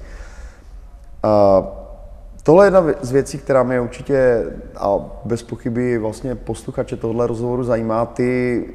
A 1.23 1.61
tohle 2.43 2.65
je 2.65 2.67
jedna 2.67 2.83
z 3.01 3.11
věcí, 3.11 3.37
která 3.37 3.63
mě 3.63 3.81
určitě 3.81 4.45
a 4.77 4.97
bez 5.25 5.43
pochyby 5.43 5.97
vlastně 5.97 6.35
posluchače 6.35 6.97
tohle 6.97 7.27
rozhovoru 7.27 7.63
zajímá. 7.63 8.05
Ty 8.05 8.65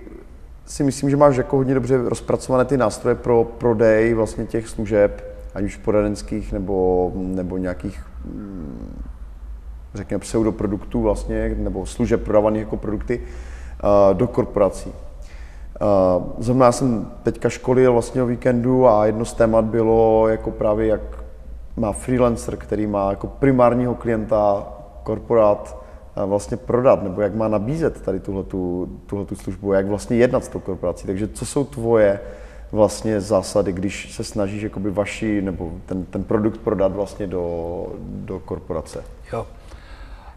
si 0.67 0.85
myslím, 0.85 1.11
že 1.11 1.17
máš 1.17 1.37
jako 1.37 1.57
hodně 1.57 1.75
dobře 1.75 2.09
rozpracované 2.09 2.65
ty 2.65 2.77
nástroje 2.77 3.15
pro 3.15 3.45
prodej 3.45 4.15
vlastně 4.15 4.47
těch 4.47 4.69
služeb, 4.69 5.35
ať 5.55 5.65
už 5.65 5.77
poradenských 5.77 6.53
nebo, 6.53 7.13
nebo 7.15 7.59
nějakých 7.59 8.01
mm, 8.25 9.03
řekněme 9.95 10.21
pseudoproduktů 10.21 11.03
vlastně, 11.03 11.55
nebo 11.59 11.87
služeb 11.87 12.25
prodávaných 12.25 12.61
jako 12.61 12.77
produkty 12.77 13.21
do 14.13 14.27
korporací. 14.27 14.93
Zrovna 16.39 16.73
jsem 16.73 17.11
teďka 17.23 17.49
školil 17.49 17.93
vlastně 17.93 18.23
o 18.23 18.27
víkendu 18.27 18.89
a 18.89 19.07
jedno 19.07 19.25
z 19.25 19.33
témat 19.33 19.65
bylo 19.65 20.29
jako 20.29 20.51
právě 20.51 20.87
jak 20.87 21.24
má 21.77 21.93
freelancer, 21.93 22.57
který 22.57 22.87
má 22.87 23.11
jako 23.11 23.27
primárního 23.27 23.95
klienta 23.95 24.67
korporát 25.03 25.85
vlastně 26.27 26.57
prodat, 26.57 27.03
nebo 27.03 27.21
jak 27.21 27.35
má 27.35 27.49
nabízet 27.49 28.01
tady 28.01 28.21
tuhletu, 28.21 28.89
tuhletu 29.07 29.37
službu, 29.37 29.73
jak 29.73 29.87
vlastně 29.87 30.17
jednat 30.17 30.45
s 30.45 30.49
tou 30.49 30.61
korporací. 30.61 31.07
Takže 31.07 31.29
co 31.29 31.47
jsou 31.47 31.65
tvoje 31.65 32.21
vlastně 32.73 33.21
zásady, 33.21 33.73
když 33.73 34.13
se 34.13 34.25
snažíš 34.25 34.63
jakoby 34.63 34.91
vaši, 34.91 35.43
nebo 35.43 35.73
ten, 35.87 36.05
ten 36.05 36.25
produkt 36.25 36.59
prodat 36.59 36.93
vlastně 36.93 37.27
do, 37.27 37.87
do 38.01 38.41
korporace? 38.41 39.05
Jo. 39.33 39.47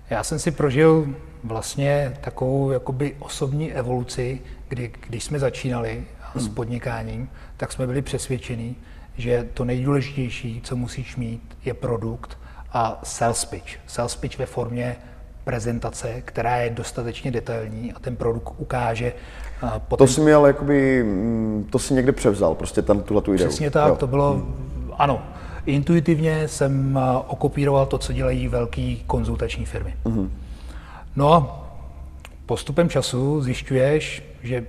Já 0.09 0.23
jsem 0.23 0.39
si 0.39 0.51
prožil 0.51 1.07
vlastně 1.43 2.17
takovou 2.21 2.71
jakoby 2.71 3.15
osobní 3.19 3.73
evoluci, 3.73 4.41
kdy, 4.67 4.91
když 5.07 5.23
jsme 5.23 5.39
začínali 5.39 6.03
s 6.35 6.45
hmm. 6.45 6.55
podnikáním, 6.55 7.29
tak 7.57 7.71
jsme 7.71 7.87
byli 7.87 8.01
přesvědčeni, 8.01 8.75
že 9.17 9.47
to 9.53 9.65
nejdůležitější, 9.65 10.61
co 10.63 10.75
musíš 10.75 11.15
mít, 11.15 11.57
je 11.65 11.73
produkt 11.73 12.37
a 12.73 12.99
sales 13.03 13.45
pitch. 13.45 13.75
Sales 13.87 14.15
pitch 14.15 14.39
ve 14.39 14.45
formě 14.45 14.95
prezentace, 15.43 16.21
která 16.25 16.57
je 16.57 16.69
dostatečně 16.69 17.31
detailní 17.31 17.93
a 17.93 17.99
ten 17.99 18.15
produkt 18.15 18.53
ukáže. 18.57 19.13
Potom... 19.87 20.07
To 20.07 20.13
si 20.13 20.21
mi 20.21 20.33
ale 20.33 20.49
jakoby, 20.49 21.03
mm, 21.03 21.67
to 21.69 21.79
si 21.79 21.93
někde 21.93 22.11
převzal, 22.11 22.55
prostě 22.55 22.81
tam 22.81 23.01
tuhle 23.01 23.21
tu 23.21 23.33
ideu. 23.33 23.47
Přesně 23.47 23.71
tak, 23.71 23.89
jo. 23.89 23.95
to 23.95 24.07
bylo, 24.07 24.33
hmm. 24.33 24.91
ano, 24.97 25.21
intuitivně 25.65 26.47
jsem 26.47 26.99
okopíroval 27.27 27.85
to, 27.85 27.97
co 27.97 28.13
dělají 28.13 28.47
velké 28.47 28.95
konzultační 29.07 29.65
firmy. 29.65 29.95
Hmm. 30.05 30.31
No 31.15 31.33
a 31.33 31.67
postupem 32.45 32.89
času 32.89 33.41
zjišťuješ, 33.41 34.23
že 34.43 34.65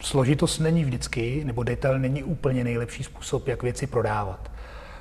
složitost 0.00 0.58
není 0.58 0.84
vždycky, 0.84 1.42
nebo 1.44 1.62
detail 1.62 1.98
není 1.98 2.22
úplně 2.22 2.64
nejlepší 2.64 3.04
způsob, 3.04 3.48
jak 3.48 3.62
věci 3.62 3.86
prodávat. 3.86 4.50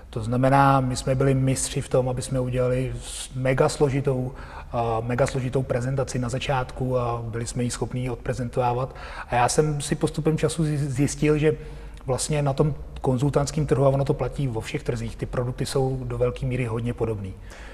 To 0.10 0.24
znamená, 0.24 0.80
my 0.80 0.96
jsme 0.96 1.16
byli 1.16 1.34
mistři 1.34 1.82
v 1.82 1.90
tom, 1.90 2.10
aby 2.10 2.22
jsme 2.22 2.40
udělali 2.40 2.94
mega 3.36 3.70
složitou, 3.70 4.32
uh, 4.74 5.06
mega 5.08 5.28
složitou 5.28 5.64
prezentaci 5.64 6.20
na 6.20 6.30
začátku 6.30 6.98
a 6.98 7.22
byli 7.26 7.46
jsme 7.46 7.64
ji 7.64 7.72
schopni 7.72 8.10
odprezentovat. 8.10 8.96
A 9.30 9.36
já 9.36 9.50
jsem 9.50 9.82
si 9.82 9.96
postupem 9.96 10.38
času 10.38 10.64
zjistil, 10.76 11.38
že 11.38 11.58
vlastně 12.06 12.42
na 12.42 12.54
tom 12.54 12.76
konzultantském 13.02 13.66
trhu, 13.66 13.86
a 13.86 13.90
ono 13.90 14.06
to 14.06 14.14
platí 14.14 14.48
vo 14.48 14.62
všech 14.62 14.84
trzích, 14.84 15.16
ty 15.16 15.26
produkty 15.26 15.66
jsou 15.66 16.00
do 16.04 16.18
velké 16.18 16.46
míry 16.46 16.66
hodně 16.66 16.94
podobné. 16.94 17.30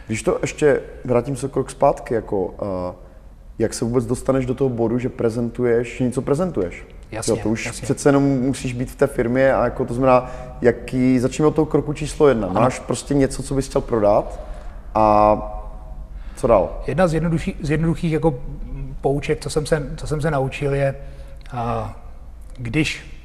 Když 0.07 0.23
to 0.23 0.37
ještě 0.41 0.81
vrátím 1.05 1.35
se 1.35 1.47
krok 1.47 1.71
zpátky, 1.71 2.13
jako, 2.13 2.45
uh, 2.45 2.95
jak 3.59 3.73
se 3.73 3.85
vůbec 3.85 4.05
dostaneš 4.05 4.45
do 4.45 4.55
toho 4.55 4.69
bodu, 4.69 4.99
že 4.99 5.09
prezentuješ, 5.09 5.99
něco 5.99 6.21
prezentuješ? 6.21 6.85
Jasně, 7.11 7.31
jo, 7.31 7.39
to 7.43 7.49
už 7.49 7.65
jasně. 7.65 7.81
přece 7.81 8.09
jenom 8.09 8.23
musíš 8.23 8.73
být 8.73 8.91
v 8.91 8.95
té 8.95 9.07
firmě 9.07 9.53
a 9.53 9.63
jako 9.63 9.85
to 9.85 9.93
znamená, 9.93 10.31
jaký, 10.61 11.19
začneme 11.19 11.47
od 11.47 11.55
toho 11.55 11.65
kroku 11.65 11.93
číslo 11.93 12.27
jedna. 12.27 12.47
Ano. 12.47 12.61
Máš 12.61 12.79
prostě 12.79 13.13
něco, 13.13 13.43
co 13.43 13.55
bys 13.55 13.67
chtěl 13.67 13.81
prodat 13.81 14.39
a 14.95 15.37
co 16.35 16.47
dál? 16.47 16.81
Jedna 16.87 17.07
z 17.07 17.13
jednoduchých, 17.13 17.55
z 17.61 17.69
jednoduchých 17.69 18.11
jako 18.11 18.39
pouček, 19.01 19.39
co 19.39 19.49
jsem 19.49 19.65
se, 19.65 19.89
co 19.95 20.07
jsem 20.07 20.21
se 20.21 20.31
naučil, 20.31 20.73
je, 20.73 20.95
uh, 21.53 21.59
když 22.57 23.15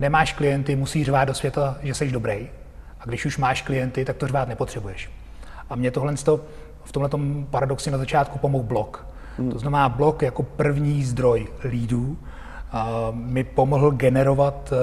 nemáš 0.00 0.32
klienty, 0.32 0.76
musíš 0.76 1.06
řvát 1.06 1.28
do 1.28 1.34
světa, 1.34 1.78
že 1.82 1.94
jsi 1.94 2.10
dobrý. 2.10 2.48
A 3.00 3.04
když 3.04 3.26
už 3.26 3.38
máš 3.38 3.62
klienty, 3.62 4.04
tak 4.04 4.16
to 4.16 4.26
řvát 4.26 4.48
nepotřebuješ. 4.48 5.10
A 5.70 5.76
mě 5.76 5.90
tohle 5.90 6.14
v 6.84 6.92
tomhle 6.92 7.10
paradoxně 7.50 7.92
na 7.92 7.98
začátku 7.98 8.38
pomohl 8.38 8.64
blog. 8.64 9.06
Hmm. 9.38 9.50
To 9.50 9.58
znamená 9.58 9.88
blog 9.88 10.22
jako 10.22 10.42
první 10.42 11.04
zdroj 11.04 11.46
lídů, 11.64 12.16
mi 13.12 13.44
pomohl 13.44 13.90
generovat 13.90 14.72
uh, 14.72 14.78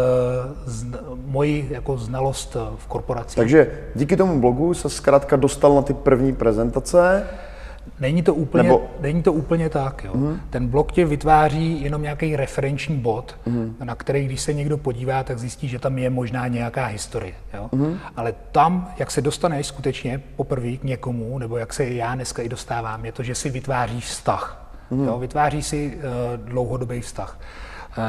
zna, 0.65 0.98
moji 1.25 1.67
jako 1.72 1.98
znalost 1.98 2.58
eh, 2.60 2.75
v 2.77 2.88
korporaci. 2.88 3.36
Takže 3.36 3.72
díky 3.96 4.17
tomu 4.17 4.41
blogu 4.41 4.74
se 4.74 4.89
zkrátka 4.89 5.36
dostal 5.36 5.75
na 5.75 5.81
ty 5.81 5.93
první 5.93 6.36
prezentace. 6.36 7.27
Není 8.00 8.24
to 8.24 8.34
úplně, 8.34 8.63
Nebo... 8.63 8.88
není 9.01 9.24
to 9.24 9.34
úplně 9.34 9.69
tak. 9.69 10.03
Jo. 10.03 10.12
Mm. 10.13 10.39
Ten 10.50 10.67
blog 10.67 10.91
tě 10.91 11.05
vytváří 11.05 11.84
jenom 11.84 12.01
nějaký 12.01 12.36
referenční 12.36 12.98
bod, 12.98 13.36
mm. 13.46 13.75
na 13.84 13.96
který, 13.96 14.25
když 14.25 14.41
se 14.41 14.53
někdo 14.53 14.77
podívá, 14.77 15.24
tak 15.24 15.39
zjistí, 15.39 15.67
že 15.67 15.79
tam 15.79 15.98
je 15.98 16.10
možná 16.10 16.48
nějaká 16.48 16.86
historie. 16.86 17.34
Jo. 17.53 17.69
Mm. 17.72 17.98
Ale 18.15 18.34
tam, 18.51 18.93
jak 18.98 19.12
se 19.12 19.22
dostaneš 19.22 19.67
skutečně 19.67 20.22
poprvé 20.36 20.77
k 20.77 20.84
někomu, 20.84 21.39
nebo 21.39 21.58
jak 21.58 21.74
se 21.74 21.86
já 21.86 22.15
dneska 22.15 22.41
i 22.41 22.50
dostávám, 22.50 23.05
je 23.05 23.12
to, 23.12 23.24
že 23.24 23.36
si 23.36 23.50
vytváříš 23.50 24.05
vztah. 24.05 24.72
Mm. 24.89 25.05
Jo. 25.05 25.19
Vytváří 25.19 25.63
si 25.63 25.98
uh, 25.98 26.46
dlouhodobý 26.46 27.01
vztah. 27.01 27.39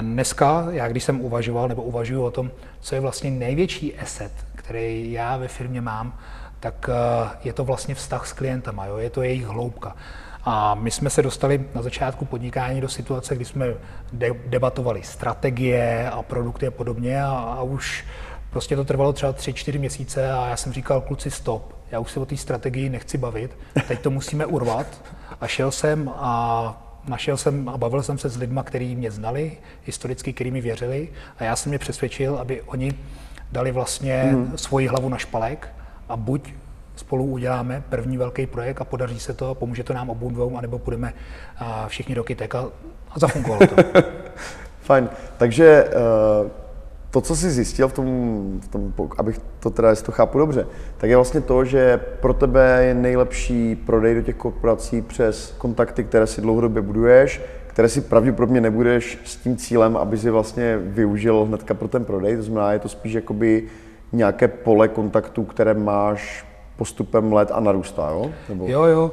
Dneska, 0.00 0.66
já 0.70 0.88
když 0.88 1.04
jsem 1.04 1.20
uvažoval 1.20 1.68
nebo 1.68 1.82
uvažuji 1.82 2.24
o 2.24 2.30
tom, 2.30 2.50
co 2.80 2.94
je 2.94 3.00
vlastně 3.00 3.30
největší 3.30 3.96
asset, 3.96 4.32
který 4.54 5.12
já 5.12 5.36
ve 5.36 5.48
firmě 5.48 5.80
mám, 5.80 6.18
tak 6.60 6.90
eh, 6.92 7.30
je 7.44 7.52
to 7.52 7.64
vlastně 7.64 7.94
vztah 7.94 8.26
s 8.26 8.32
klientama, 8.32 8.86
jo? 8.86 8.96
je 8.96 9.10
to 9.10 9.22
jejich 9.22 9.46
hloubka. 9.46 9.96
A 10.44 10.74
my 10.74 10.90
jsme 10.90 11.10
se 11.10 11.22
dostali 11.22 11.64
na 11.74 11.82
začátku 11.82 12.24
podnikání 12.24 12.80
do 12.80 12.88
situace, 12.88 13.36
kdy 13.36 13.44
jsme 13.44 13.66
de- 14.12 14.34
debatovali 14.46 15.02
strategie 15.02 16.10
a 16.10 16.22
produkty 16.22 16.66
a 16.66 16.70
podobně 16.70 17.22
a, 17.22 17.30
a 17.30 17.62
už 17.62 18.04
prostě 18.50 18.76
to 18.76 18.84
trvalo 18.84 19.12
třeba 19.12 19.32
3-4 19.32 19.78
měsíce 19.78 20.32
a 20.32 20.46
já 20.46 20.56
jsem 20.56 20.72
říkal, 20.72 21.00
kluci, 21.00 21.30
stop, 21.30 21.74
já 21.90 21.98
už 21.98 22.10
se 22.10 22.20
o 22.20 22.26
té 22.26 22.36
strategii 22.36 22.88
nechci 22.88 23.18
bavit, 23.18 23.58
teď 23.88 24.00
to 24.00 24.10
musíme 24.10 24.46
urvat. 24.46 24.86
A 25.40 25.46
šel 25.46 25.70
jsem 25.70 26.10
a 26.16 26.89
našel 27.08 27.36
jsem 27.36 27.68
a 27.68 27.78
bavil 27.78 28.02
jsem 28.02 28.18
se 28.18 28.28
s 28.28 28.36
lidmi, 28.36 28.60
kteří 28.64 28.96
mě 28.96 29.10
znali, 29.10 29.52
historicky, 29.84 30.32
kteří 30.32 30.50
mi 30.50 30.60
věřili 30.60 31.08
a 31.38 31.44
já 31.44 31.56
jsem 31.56 31.72
je 31.72 31.78
přesvědčil, 31.78 32.36
aby 32.36 32.62
oni 32.62 32.94
dali 33.52 33.72
vlastně 33.72 34.30
mm. 34.32 34.58
svoji 34.58 34.86
hlavu 34.86 35.08
na 35.08 35.18
špalek 35.18 35.68
a 36.08 36.16
buď 36.16 36.52
spolu 36.96 37.24
uděláme 37.24 37.82
první 37.88 38.16
velký 38.16 38.46
projekt 38.46 38.80
a 38.80 38.84
podaří 38.84 39.20
se 39.20 39.34
to, 39.34 39.54
pomůže 39.54 39.84
to 39.84 39.92
nám 39.92 40.10
obou 40.10 40.30
dvou, 40.30 40.56
anebo 40.56 40.78
půjdeme 40.78 41.14
všichni 41.86 42.14
do 42.14 42.24
kytek 42.24 42.54
a, 42.54 42.68
a 43.10 43.18
zafungovalo 43.18 43.66
to. 43.66 43.76
Fajn. 44.80 45.08
Takže 45.38 45.84
uh 45.84 46.69
to, 47.10 47.20
co 47.20 47.36
jsi 47.36 47.50
zjistil 47.50 47.88
v 47.88 47.92
tom, 47.92 48.06
v 48.60 48.68
tom, 48.68 48.92
abych 49.18 49.40
to 49.60 49.70
teda, 49.70 49.90
jestli 49.90 50.06
to 50.06 50.12
chápu 50.12 50.38
dobře, 50.38 50.66
tak 50.98 51.10
je 51.10 51.16
vlastně 51.16 51.40
to, 51.40 51.64
že 51.64 52.00
pro 52.20 52.34
tebe 52.34 52.84
je 52.84 52.94
nejlepší 52.94 53.76
prodej 53.76 54.14
do 54.14 54.22
těch 54.22 54.36
korporací 54.36 55.02
přes 55.02 55.54
kontakty, 55.58 56.04
které 56.04 56.26
si 56.26 56.40
dlouhodobě 56.40 56.82
buduješ, 56.82 57.42
které 57.66 57.88
si 57.88 58.00
pravděpodobně 58.00 58.60
nebudeš 58.60 59.18
s 59.24 59.36
tím 59.36 59.56
cílem, 59.56 59.96
aby 59.96 60.18
si 60.18 60.30
vlastně 60.30 60.78
využil 60.82 61.44
hnedka 61.44 61.74
pro 61.74 61.88
ten 61.88 62.04
prodej. 62.04 62.36
To 62.36 62.42
znamená, 62.42 62.72
je 62.72 62.78
to 62.78 62.88
spíš 62.88 63.12
jakoby 63.12 63.62
nějaké 64.12 64.48
pole 64.48 64.88
kontaktů, 64.88 65.44
které 65.44 65.74
máš 65.74 66.49
postupem 66.80 67.32
let 67.32 67.50
a 67.52 67.60
narůstá, 67.60 68.10
jo? 68.10 68.30
Nebo... 68.48 68.68
Jo, 68.68 68.82
jo. 68.82 69.10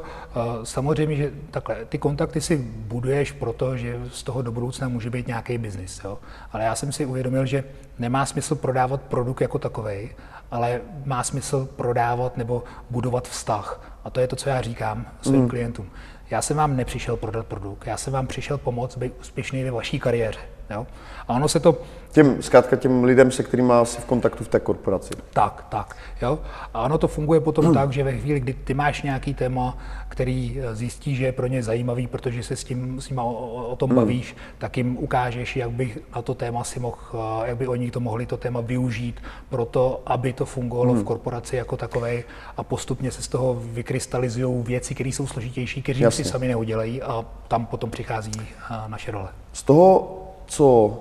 Samozřejmě, 0.64 1.16
že 1.16 1.32
takhle, 1.52 1.86
ty 1.86 1.98
kontakty 1.98 2.42
si 2.42 2.58
buduješ 2.88 3.32
proto, 3.32 3.78
že 3.78 4.00
z 4.12 4.24
toho 4.24 4.42
do 4.42 4.52
budoucna 4.52 4.88
může 4.88 5.10
být 5.10 5.28
nějaký 5.28 5.58
biznis, 5.58 6.02
jo? 6.04 6.18
Ale 6.52 6.64
já 6.64 6.76
jsem 6.76 6.92
si 6.92 7.06
uvědomil, 7.06 7.46
že 7.46 7.64
nemá 8.00 8.26
smysl 8.26 8.56
prodávat 8.56 9.02
produkt 9.02 9.42
jako 9.42 9.60
takový, 9.60 10.10
ale 10.52 10.82
má 11.06 11.24
smysl 11.24 11.68
prodávat 11.76 12.38
nebo 12.38 12.64
budovat 12.90 13.28
vztah. 13.28 14.00
A 14.04 14.10
to 14.10 14.20
je 14.20 14.28
to, 14.28 14.36
co 14.36 14.50
já 14.50 14.62
říkám 14.62 15.06
svým 15.22 15.42
mm. 15.42 15.50
klientům. 15.50 15.90
Já 16.30 16.42
jsem 16.42 16.58
vám 16.58 16.76
nepřišel 16.76 17.18
prodat 17.18 17.48
produkt, 17.48 17.88
já 17.88 17.98
jsem 17.98 18.14
vám 18.14 18.28
přišel 18.28 18.58
pomoct 18.58 18.98
být 18.98 19.14
úspěšný 19.20 19.64
ve 19.64 19.72
vaší 19.72 20.00
kariéře. 20.00 20.40
Jo? 20.70 20.88
A 21.28 21.34
ono 21.34 21.48
se 21.48 21.60
to... 21.60 21.78
Těm, 22.12 22.42
zkrátka 22.42 22.76
těm 22.76 23.04
lidem, 23.04 23.32
se 23.32 23.44
kterými 23.44 23.74
asi 23.74 24.02
v 24.02 24.06
kontaktu 24.06 24.44
v 24.44 24.48
té 24.48 24.60
korporaci. 24.60 25.14
Tak, 25.34 25.66
tak. 25.70 25.96
Jo? 26.22 26.40
A 26.74 26.82
ono 26.82 26.98
to 26.98 27.08
funguje 27.08 27.40
potom 27.40 27.66
hmm. 27.66 27.74
tak, 27.74 27.94
že 27.94 28.04
ve 28.04 28.18
chvíli, 28.18 28.40
kdy 28.40 28.54
ty 28.54 28.74
máš 28.74 29.02
nějaký 29.02 29.34
téma, 29.34 29.78
který 30.10 30.60
eh, 30.60 30.76
zjistí, 30.76 31.16
že 31.16 31.26
je 31.26 31.32
pro 31.32 31.48
ně 31.48 31.64
zajímavý, 31.64 32.08
protože 32.08 32.44
se 32.44 32.56
s 32.56 32.64
tím 32.64 33.02
s 33.02 33.10
nima 33.10 33.24
o, 33.24 33.68
o 33.68 33.76
tom 33.76 33.90
hmm. 33.90 33.98
bavíš, 33.98 34.36
tak 34.58 34.78
jim 34.78 34.98
ukážeš, 34.98 35.56
jak 35.56 35.72
by 35.72 35.96
na 36.16 36.22
to 36.22 36.34
téma 36.34 36.64
si 36.64 36.80
mohl, 36.80 36.98
eh, 37.14 37.48
jak 37.48 37.58
by 37.58 37.68
oni 37.68 37.92
to 37.92 38.00
mohli 38.00 38.26
to 38.26 38.38
téma 38.38 38.62
využít 38.62 39.22
pro 39.50 39.66
to, 39.66 40.02
aby 40.06 40.34
to 40.34 40.46
fungovalo 40.46 40.94
hmm. 40.94 41.02
v 41.02 41.06
korporaci 41.06 41.56
jako 41.56 41.78
takové 41.78 42.24
a 42.58 42.64
postupně 42.64 43.12
se 43.12 43.22
z 43.22 43.28
toho 43.28 43.62
vykrystalizují 43.64 44.64
věci, 44.64 44.96
které 44.96 45.10
jsou 45.10 45.28
složitější, 45.28 45.82
které 45.82 46.12
si 46.12 46.24
sami 46.24 46.48
neudělají 46.48 47.02
a 47.02 47.26
tam 47.48 47.66
potom 47.66 47.90
přichází 47.90 48.32
eh, 48.42 48.74
naše 48.88 49.12
role. 49.12 49.30
Z 49.54 49.64
toho 49.64 50.26
co 50.48 51.00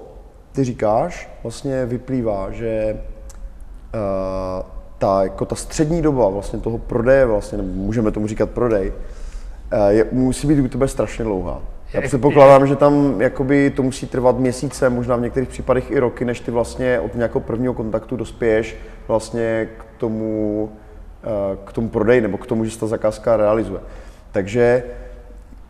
ty 0.53 0.65
říkáš, 0.65 1.31
vlastně 1.43 1.87
vyplývá, 1.87 2.51
že 2.51 2.97
uh, 3.95 4.67
ta, 4.99 5.23
jako 5.23 5.45
ta 5.45 5.55
střední 5.55 6.03
doba 6.03 6.29
vlastně 6.29 6.59
toho 6.59 6.79
prodeje, 6.79 7.27
vlastně, 7.27 7.59
nebo 7.59 7.69
můžeme 7.73 8.11
tomu 8.11 8.27
říkat 8.27 8.51
prodej, 8.51 8.93
eh, 9.71 9.93
je, 9.93 10.07
musí 10.13 10.47
být 10.47 10.61
u 10.61 10.69
tebe 10.69 10.89
strašně 10.89 11.25
dlouhá. 11.25 11.63
Já 11.93 12.01
předpokládám, 12.01 12.67
že 12.67 12.77
tam 12.77 13.21
jakoby 13.21 13.71
to 13.71 13.83
musí 13.83 14.07
trvat 14.07 14.39
měsíce, 14.39 14.91
možná 14.91 15.17
v 15.17 15.21
některých 15.21 15.49
případech 15.49 15.91
i 15.91 15.99
roky, 15.99 16.25
než 16.25 16.41
ty 16.41 16.51
vlastně 16.51 17.01
od 17.01 17.15
nějakého 17.15 17.41
prvního 17.41 17.75
kontaktu 17.75 18.17
dospěješ 18.17 18.77
vlastně 19.09 19.69
k 19.79 20.01
tomu, 20.01 20.71
eh, 21.25 21.57
k 21.65 21.73
tomu 21.73 21.89
prodeji 21.89 22.21
nebo 22.21 22.39
k 22.39 22.47
tomu, 22.47 22.65
že 22.65 22.71
se 22.71 22.81
ta 22.81 22.87
zakázka 22.87 23.37
realizuje. 23.37 23.81
Takže 24.33 24.83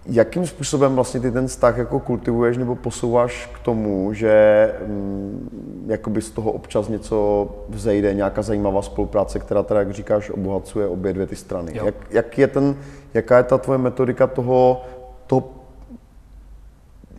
jakým 0.09 0.47
způsobem 0.47 0.95
vlastně 0.95 1.21
ty 1.21 1.33
ten 1.33 1.47
vztah 1.47 1.79
jako 1.79 2.01
kultivuješ 2.01 2.57
nebo 2.57 2.77
posouváš 2.77 3.51
k 3.55 3.59
tomu, 3.59 4.13
že 4.13 4.75
mm, 4.87 5.87
jakoby 5.87 6.23
z 6.23 6.31
toho 6.31 6.53
občas 6.53 6.89
něco 6.89 7.49
vzejde, 7.69 8.15
nějaká 8.15 8.43
zajímavá 8.43 8.83
spolupráce, 8.83 9.39
která 9.39 9.63
teda, 9.63 9.81
jak 9.81 9.91
říkáš, 9.91 10.31
obohacuje 10.31 10.87
obě 10.87 11.13
dvě 11.13 11.27
ty 11.27 11.37
strany. 11.37 11.73
Jak, 11.75 11.95
jak 12.11 12.39
je 12.39 12.47
ten, 12.47 12.77
jaká 13.15 13.37
je 13.37 13.43
ta 13.43 13.59
tvoje 13.59 13.79
metodika 13.79 14.27
toho, 14.27 14.85
toho 15.27 15.51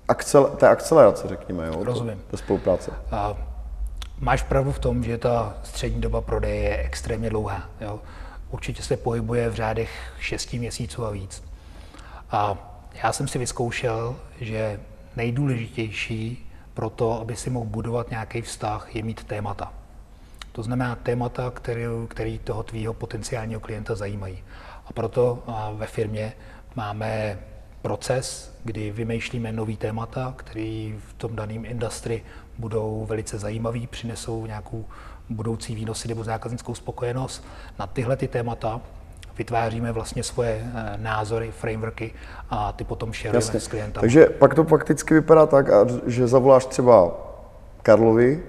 akcel, 0.08 0.46
té 0.46 0.68
akcelerace, 0.68 1.28
řekněme, 1.28 1.68
jo, 1.68 1.84
Rozumím. 1.84 2.22
té 2.32 2.38
spolupráce? 2.38 2.92
A 3.12 3.38
máš 4.20 4.44
pravdu 4.44 4.72
v 4.72 4.80
tom, 4.80 5.04
že 5.04 5.18
ta 5.18 5.58
střední 5.64 6.02
doba 6.02 6.22
prodeje 6.22 6.56
je 6.56 6.78
extrémně 6.78 7.30
dlouhá. 7.30 7.64
Jo. 7.82 8.00
Určitě 8.52 8.84
se 8.84 8.98
pohybuje 8.98 9.50
v 9.50 9.54
řádech 9.54 9.90
6 10.20 10.54
měsíců 10.54 11.06
a 11.06 11.10
víc. 11.10 11.44
A 12.32 12.74
já 13.04 13.14
jsem 13.14 13.28
si 13.28 13.40
vyzkoušel, 13.40 14.16
že 14.42 14.80
nejdůležitější 15.16 16.52
pro 16.74 16.90
to, 16.90 17.22
aby 17.22 17.36
si 17.36 17.50
mohl 17.50 17.66
budovat 17.66 18.10
nějaký 18.10 18.42
vztah, 18.42 18.96
je 18.96 19.04
mít 19.04 19.24
témata. 19.24 19.74
To 20.52 20.64
znamená 20.64 20.96
témata, 20.96 21.52
který, 21.52 21.84
který 22.08 22.40
toho 22.40 22.64
tvýho 22.64 22.94
potenciálního 22.94 23.60
klienta 23.60 23.96
zajímají. 23.96 24.44
A 24.86 24.94
proto 24.94 25.44
ve 25.74 25.88
firmě 25.88 26.34
máme 26.76 27.40
proces, 27.82 28.58
kdy 28.64 28.92
vymýšlíme 28.92 29.52
nový 29.52 29.78
témata, 29.78 30.34
který 30.38 30.96
v 31.10 31.14
tom 31.14 31.36
daném 31.36 31.66
industry 31.66 32.24
budou 32.58 33.06
velice 33.06 33.40
zajímavý, 33.40 33.88
přinesou 33.88 34.46
nějakou 34.46 34.86
budoucí 35.30 35.76
výnosy 35.76 36.08
nebo 36.08 36.24
zákaznickou 36.24 36.76
spokojenost. 36.76 37.46
Na 37.80 37.88
tyhle 37.88 38.18
ty 38.18 38.28
témata 38.28 38.82
vytváříme 39.38 39.92
vlastně 39.92 40.24
svoje 40.24 40.62
eh, 40.62 40.98
názory, 40.98 41.52
frameworky 41.52 42.14
a 42.50 42.72
ty 42.72 42.84
potom 42.84 43.14
šerujeme 43.14 43.60
s 43.60 43.68
klientem. 43.68 44.02
Takže 44.02 44.26
pak 44.26 44.56
to 44.56 44.64
fakticky 44.64 45.14
vypadá 45.14 45.46
tak, 45.46 45.70
že 46.06 46.28
zavoláš 46.28 46.66
třeba 46.66 47.12
Karlovi 47.84 48.44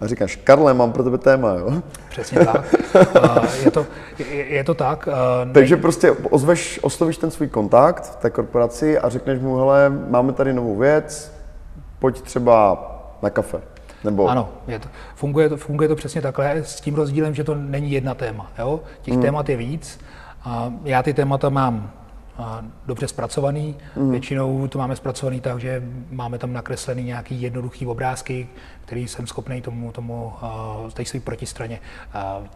a 0.00 0.06
říkáš, 0.06 0.36
Karle, 0.36 0.74
mám 0.74 0.92
pro 0.92 1.02
tebe 1.04 1.18
téma, 1.18 1.54
jo? 1.54 1.82
Přesně 2.08 2.44
tak. 2.44 2.74
je, 3.64 3.70
to, 3.70 3.86
je, 4.18 4.46
je 4.46 4.64
to 4.64 4.74
tak. 4.74 5.08
Takže 5.52 5.76
prostě 5.76 6.10
ozveš, 6.10 6.80
oslovíš 6.82 7.16
ten 7.16 7.30
svůj 7.30 7.48
kontakt 7.48 8.04
v 8.04 8.16
té 8.16 8.30
korporaci 8.30 8.98
a 8.98 9.08
řekneš 9.08 9.40
mu, 9.40 9.56
hele, 9.56 9.90
máme 10.08 10.32
tady 10.32 10.52
novou 10.52 10.76
věc, 10.76 11.32
pojď 11.98 12.20
třeba 12.20 12.90
na 13.22 13.30
kafe. 13.30 13.60
Nebo... 14.04 14.28
Ano, 14.28 14.48
je 14.68 14.78
to, 14.78 14.88
funguje, 15.14 15.48
to, 15.48 15.56
funguje 15.56 15.88
to 15.88 15.96
přesně 15.96 16.22
takhle, 16.22 16.64
s 16.64 16.80
tím 16.80 16.94
rozdílem, 16.94 17.34
že 17.34 17.44
to 17.44 17.54
není 17.54 17.92
jedna 17.92 18.14
téma. 18.14 18.50
Jo? 18.58 18.80
Těch 19.02 19.14
hmm. 19.14 19.22
témat 19.22 19.48
je 19.48 19.56
víc 19.56 20.00
já 20.84 21.02
ty 21.02 21.14
témata 21.14 21.48
mám 21.48 21.90
dobře 22.86 23.08
zpracovaný. 23.08 23.76
Mm. 23.96 24.10
Většinou 24.10 24.68
to 24.68 24.78
máme 24.78 24.96
zpracovaný 24.96 25.40
tak, 25.40 25.60
že 25.60 25.82
máme 26.10 26.38
tam 26.38 26.52
nakreslený 26.52 27.04
nějaký 27.04 27.42
jednoduchý 27.42 27.86
obrázky, 27.86 28.48
který 28.84 29.08
jsem 29.08 29.26
schopný 29.26 29.62
tomu, 29.62 29.92
tomu 29.92 30.32
té 30.92 31.04
své 31.04 31.20
protistraně 31.20 31.80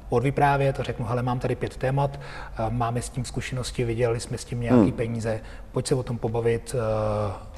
odvyprávět 0.09 0.81
a 0.81 0.83
řeknu, 0.83 1.07
hele, 1.07 1.23
mám 1.23 1.39
tady 1.39 1.57
pět 1.57 1.77
témat, 1.77 2.21
máme 2.69 3.03
s 3.03 3.09
tím 3.09 3.25
zkušenosti, 3.25 3.85
vydělali 3.85 4.21
jsme 4.21 4.39
s 4.39 4.45
tím 4.45 4.61
nějaký 4.61 4.87
mm. 4.87 4.93
peníze, 4.93 5.41
pojď 5.73 5.87
se 5.87 5.95
o 5.95 6.03
tom 6.03 6.19
pobavit 6.19 6.75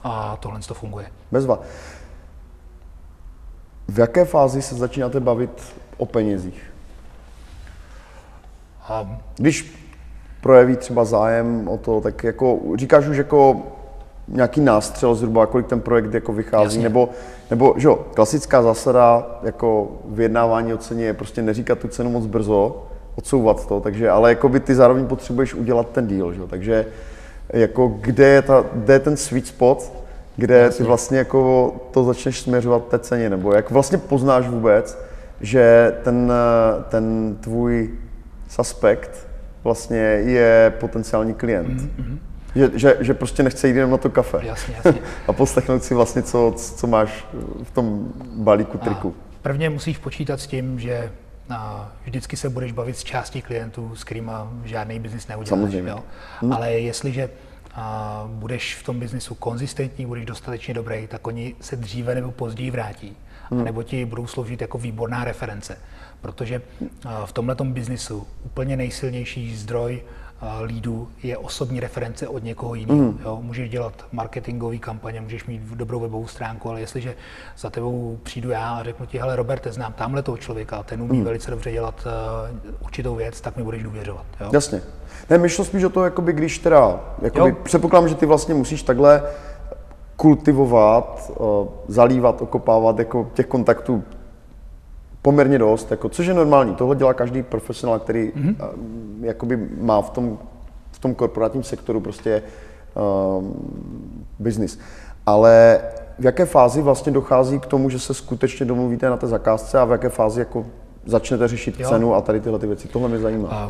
a 0.04 0.36
tohle 0.36 0.60
to 0.60 0.74
funguje. 0.74 1.06
Bezva. 1.32 1.58
V 3.88 3.98
jaké 3.98 4.24
fázi 4.24 4.62
se 4.62 4.74
začínáte 4.74 5.20
bavit 5.20 5.74
o 5.96 6.06
penězích? 6.06 6.72
Um, 9.02 9.18
Když 9.36 9.79
projeví 10.40 10.76
třeba 10.76 11.04
zájem 11.04 11.68
o 11.68 11.78
to, 11.78 12.00
tak 12.00 12.24
jako 12.24 12.58
říkáš 12.74 13.06
už 13.08 13.16
jako 13.16 13.62
nějaký 14.28 14.60
nástřel 14.60 15.14
zhruba, 15.14 15.46
kolik 15.46 15.66
ten 15.66 15.80
projekt 15.80 16.14
jako 16.14 16.32
vychází, 16.32 16.64
Jasně. 16.64 16.82
nebo, 16.82 17.08
nebo 17.50 17.74
že 17.76 17.88
jo, 17.88 17.98
klasická 18.14 18.62
zásada 18.62 19.38
jako 19.42 19.88
vyjednávání 20.04 20.74
o 20.74 20.78
ceně 20.78 21.04
je 21.04 21.14
prostě 21.14 21.42
neříkat 21.42 21.78
tu 21.78 21.88
cenu 21.88 22.10
moc 22.10 22.26
brzo, 22.26 22.86
odsouvat 23.14 23.66
to, 23.66 23.80
takže, 23.80 24.10
ale 24.10 24.30
jako 24.30 24.48
by 24.48 24.60
ty 24.60 24.74
zároveň 24.74 25.06
potřebuješ 25.06 25.54
udělat 25.54 25.90
ten 25.90 26.06
deal, 26.06 26.32
že 26.32 26.40
jo, 26.40 26.46
takže 26.46 26.86
jako 27.48 27.88
kde 28.00 28.26
je, 28.26 28.42
ta, 28.42 28.64
kde 28.72 28.94
je 28.94 28.98
ten 28.98 29.16
sweet 29.16 29.46
spot, 29.46 29.92
kde 30.36 30.58
Jasně. 30.58 30.78
ty 30.78 30.84
vlastně 30.84 31.18
jako 31.18 31.72
to 31.90 32.04
začneš 32.04 32.40
směřovat 32.40 32.88
té 32.88 32.98
ceně, 32.98 33.30
nebo 33.30 33.52
jak 33.52 33.70
vlastně 33.70 33.98
poznáš 33.98 34.48
vůbec, 34.48 34.98
že 35.40 35.94
ten, 36.04 36.32
ten 36.88 37.36
tvůj 37.40 37.90
suspekt 38.48 39.29
vlastně 39.64 39.98
je 39.98 40.72
potenciální 40.80 41.34
klient. 41.34 41.80
Mm-hmm. 41.80 42.18
Že, 42.54 42.70
že, 42.74 42.96
že 43.00 43.14
prostě 43.14 43.42
nechce 43.42 43.68
jít 43.68 43.76
jenom 43.76 43.90
na 43.90 43.96
to 43.96 44.10
kafe. 44.10 44.38
Jasně, 44.42 44.74
jasně. 44.84 45.00
a 45.28 45.32
poslechnout 45.32 45.84
si 45.84 45.94
vlastně, 45.94 46.22
co, 46.22 46.54
co 46.56 46.86
máš 46.86 47.26
v 47.62 47.70
tom 47.70 48.12
balíku 48.36 48.78
triku. 48.78 49.14
A 49.18 49.42
prvně 49.42 49.70
musíš 49.70 49.98
počítat 49.98 50.40
s 50.40 50.46
tím, 50.46 50.80
že 50.80 51.10
a 51.50 51.92
vždycky 52.04 52.36
se 52.36 52.48
budeš 52.48 52.72
bavit 52.72 52.96
s 52.96 53.04
částí 53.04 53.42
klientů, 53.42 53.96
s 53.96 54.04
kterými 54.04 54.30
žádný 54.64 54.98
biznis 54.98 55.28
neuděláš. 55.28 55.48
Samozřejmě. 55.48 55.90
Jo? 55.90 56.00
Hmm. 56.40 56.52
Ale 56.52 56.72
jestliže 56.72 57.28
a 57.74 58.24
budeš 58.26 58.74
v 58.74 58.82
tom 58.82 59.00
biznisu 59.00 59.34
konzistentní, 59.34 60.06
budeš 60.06 60.24
dostatečně 60.24 60.74
dobrý, 60.74 61.06
tak 61.06 61.26
oni 61.26 61.54
se 61.60 61.76
dříve 61.76 62.14
nebo 62.14 62.30
později 62.30 62.70
vrátí. 62.70 63.16
Hmm. 63.50 63.64
Nebo 63.64 63.82
ti 63.82 64.04
budou 64.04 64.26
sloužit 64.26 64.60
jako 64.60 64.78
výborná 64.78 65.24
reference 65.24 65.78
protože 66.20 66.62
v 67.24 67.32
tomhle 67.32 67.56
biznisu 67.62 68.26
úplně 68.44 68.76
nejsilnější 68.76 69.56
zdroj 69.56 70.02
lídů 70.64 71.08
je 71.22 71.38
osobní 71.38 71.80
reference 71.80 72.28
od 72.28 72.44
někoho 72.44 72.74
jiného. 72.74 72.98
Mm. 72.98 73.18
Jo, 73.24 73.38
můžeš 73.42 73.70
dělat 73.70 73.92
marketingové 74.12 74.78
kampaně, 74.78 75.20
můžeš 75.20 75.44
mít 75.44 75.62
dobrou 75.62 76.00
webovou 76.00 76.26
stránku, 76.26 76.70
ale 76.70 76.80
jestliže 76.80 77.14
za 77.58 77.70
tebou 77.70 78.18
přijdu 78.22 78.50
já 78.50 78.70
a 78.70 78.82
řeknu 78.82 79.06
ti, 79.06 79.18
hele 79.18 79.36
Roberte, 79.36 79.72
znám 79.72 79.92
tamhle 79.92 80.22
toho 80.22 80.36
člověka, 80.36 80.82
ten 80.82 81.02
umí 81.02 81.18
mm. 81.18 81.24
velice 81.24 81.50
dobře 81.50 81.72
dělat 81.72 82.06
uh, 82.06 82.84
určitou 82.84 83.14
věc, 83.14 83.40
tak 83.40 83.56
mi 83.56 83.62
budeš 83.62 83.82
důvěřovat. 83.82 84.26
Jo? 84.40 84.50
Jasně. 84.52 84.82
Ne, 85.30 85.38
my 85.38 85.48
šlo 85.48 85.64
spíš 85.64 85.84
o 85.84 85.90
to, 85.90 86.04
jakoby, 86.04 86.32
když 86.32 86.58
teda, 86.58 87.00
jakoby, 87.22 87.52
předpokládám, 87.52 88.08
že 88.08 88.14
ty 88.14 88.26
vlastně 88.26 88.54
musíš 88.54 88.82
takhle 88.82 89.22
kultivovat, 90.16 91.32
uh, 91.38 91.66
zalívat, 91.88 92.42
okopávat 92.42 92.98
jako 92.98 93.30
těch 93.34 93.46
kontaktů 93.46 94.04
poměrně 95.22 95.58
dost, 95.58 95.90
jako, 95.90 96.08
což 96.08 96.26
je 96.26 96.34
normální. 96.34 96.74
Tohle 96.74 96.96
dělá 96.96 97.14
každý 97.14 97.42
profesionál, 97.42 97.98
který 97.98 98.28
mm-hmm. 98.28 98.56
uh, 99.18 99.24
jakoby 99.24 99.68
má 99.80 100.02
v 100.02 100.10
tom, 100.10 100.38
v 100.92 100.98
tom 100.98 101.14
korporátním 101.14 101.62
sektoru 101.62 102.00
prostě 102.00 102.42
uh, 102.94 103.44
business. 104.38 104.78
Ale 105.26 105.80
v 106.18 106.24
jaké 106.24 106.46
fázi 106.46 106.82
vlastně 106.82 107.12
dochází 107.12 107.60
k 107.60 107.66
tomu, 107.66 107.90
že 107.90 107.98
se 107.98 108.14
skutečně 108.14 108.66
domluvíte 108.66 109.10
na 109.10 109.16
té 109.16 109.26
zakázce 109.26 109.78
a 109.78 109.84
v 109.84 109.90
jaké 109.90 110.08
fázi 110.08 110.40
jako 110.40 110.66
začnete 111.04 111.48
řešit 111.48 111.80
jo. 111.80 111.88
cenu 111.88 112.14
a 112.14 112.20
tady 112.20 112.40
tyhle 112.40 112.58
ty 112.58 112.66
věci? 112.66 112.88
Tohle 112.88 113.08
mě 113.08 113.18
zajímá. 113.18 113.48
A 113.48 113.68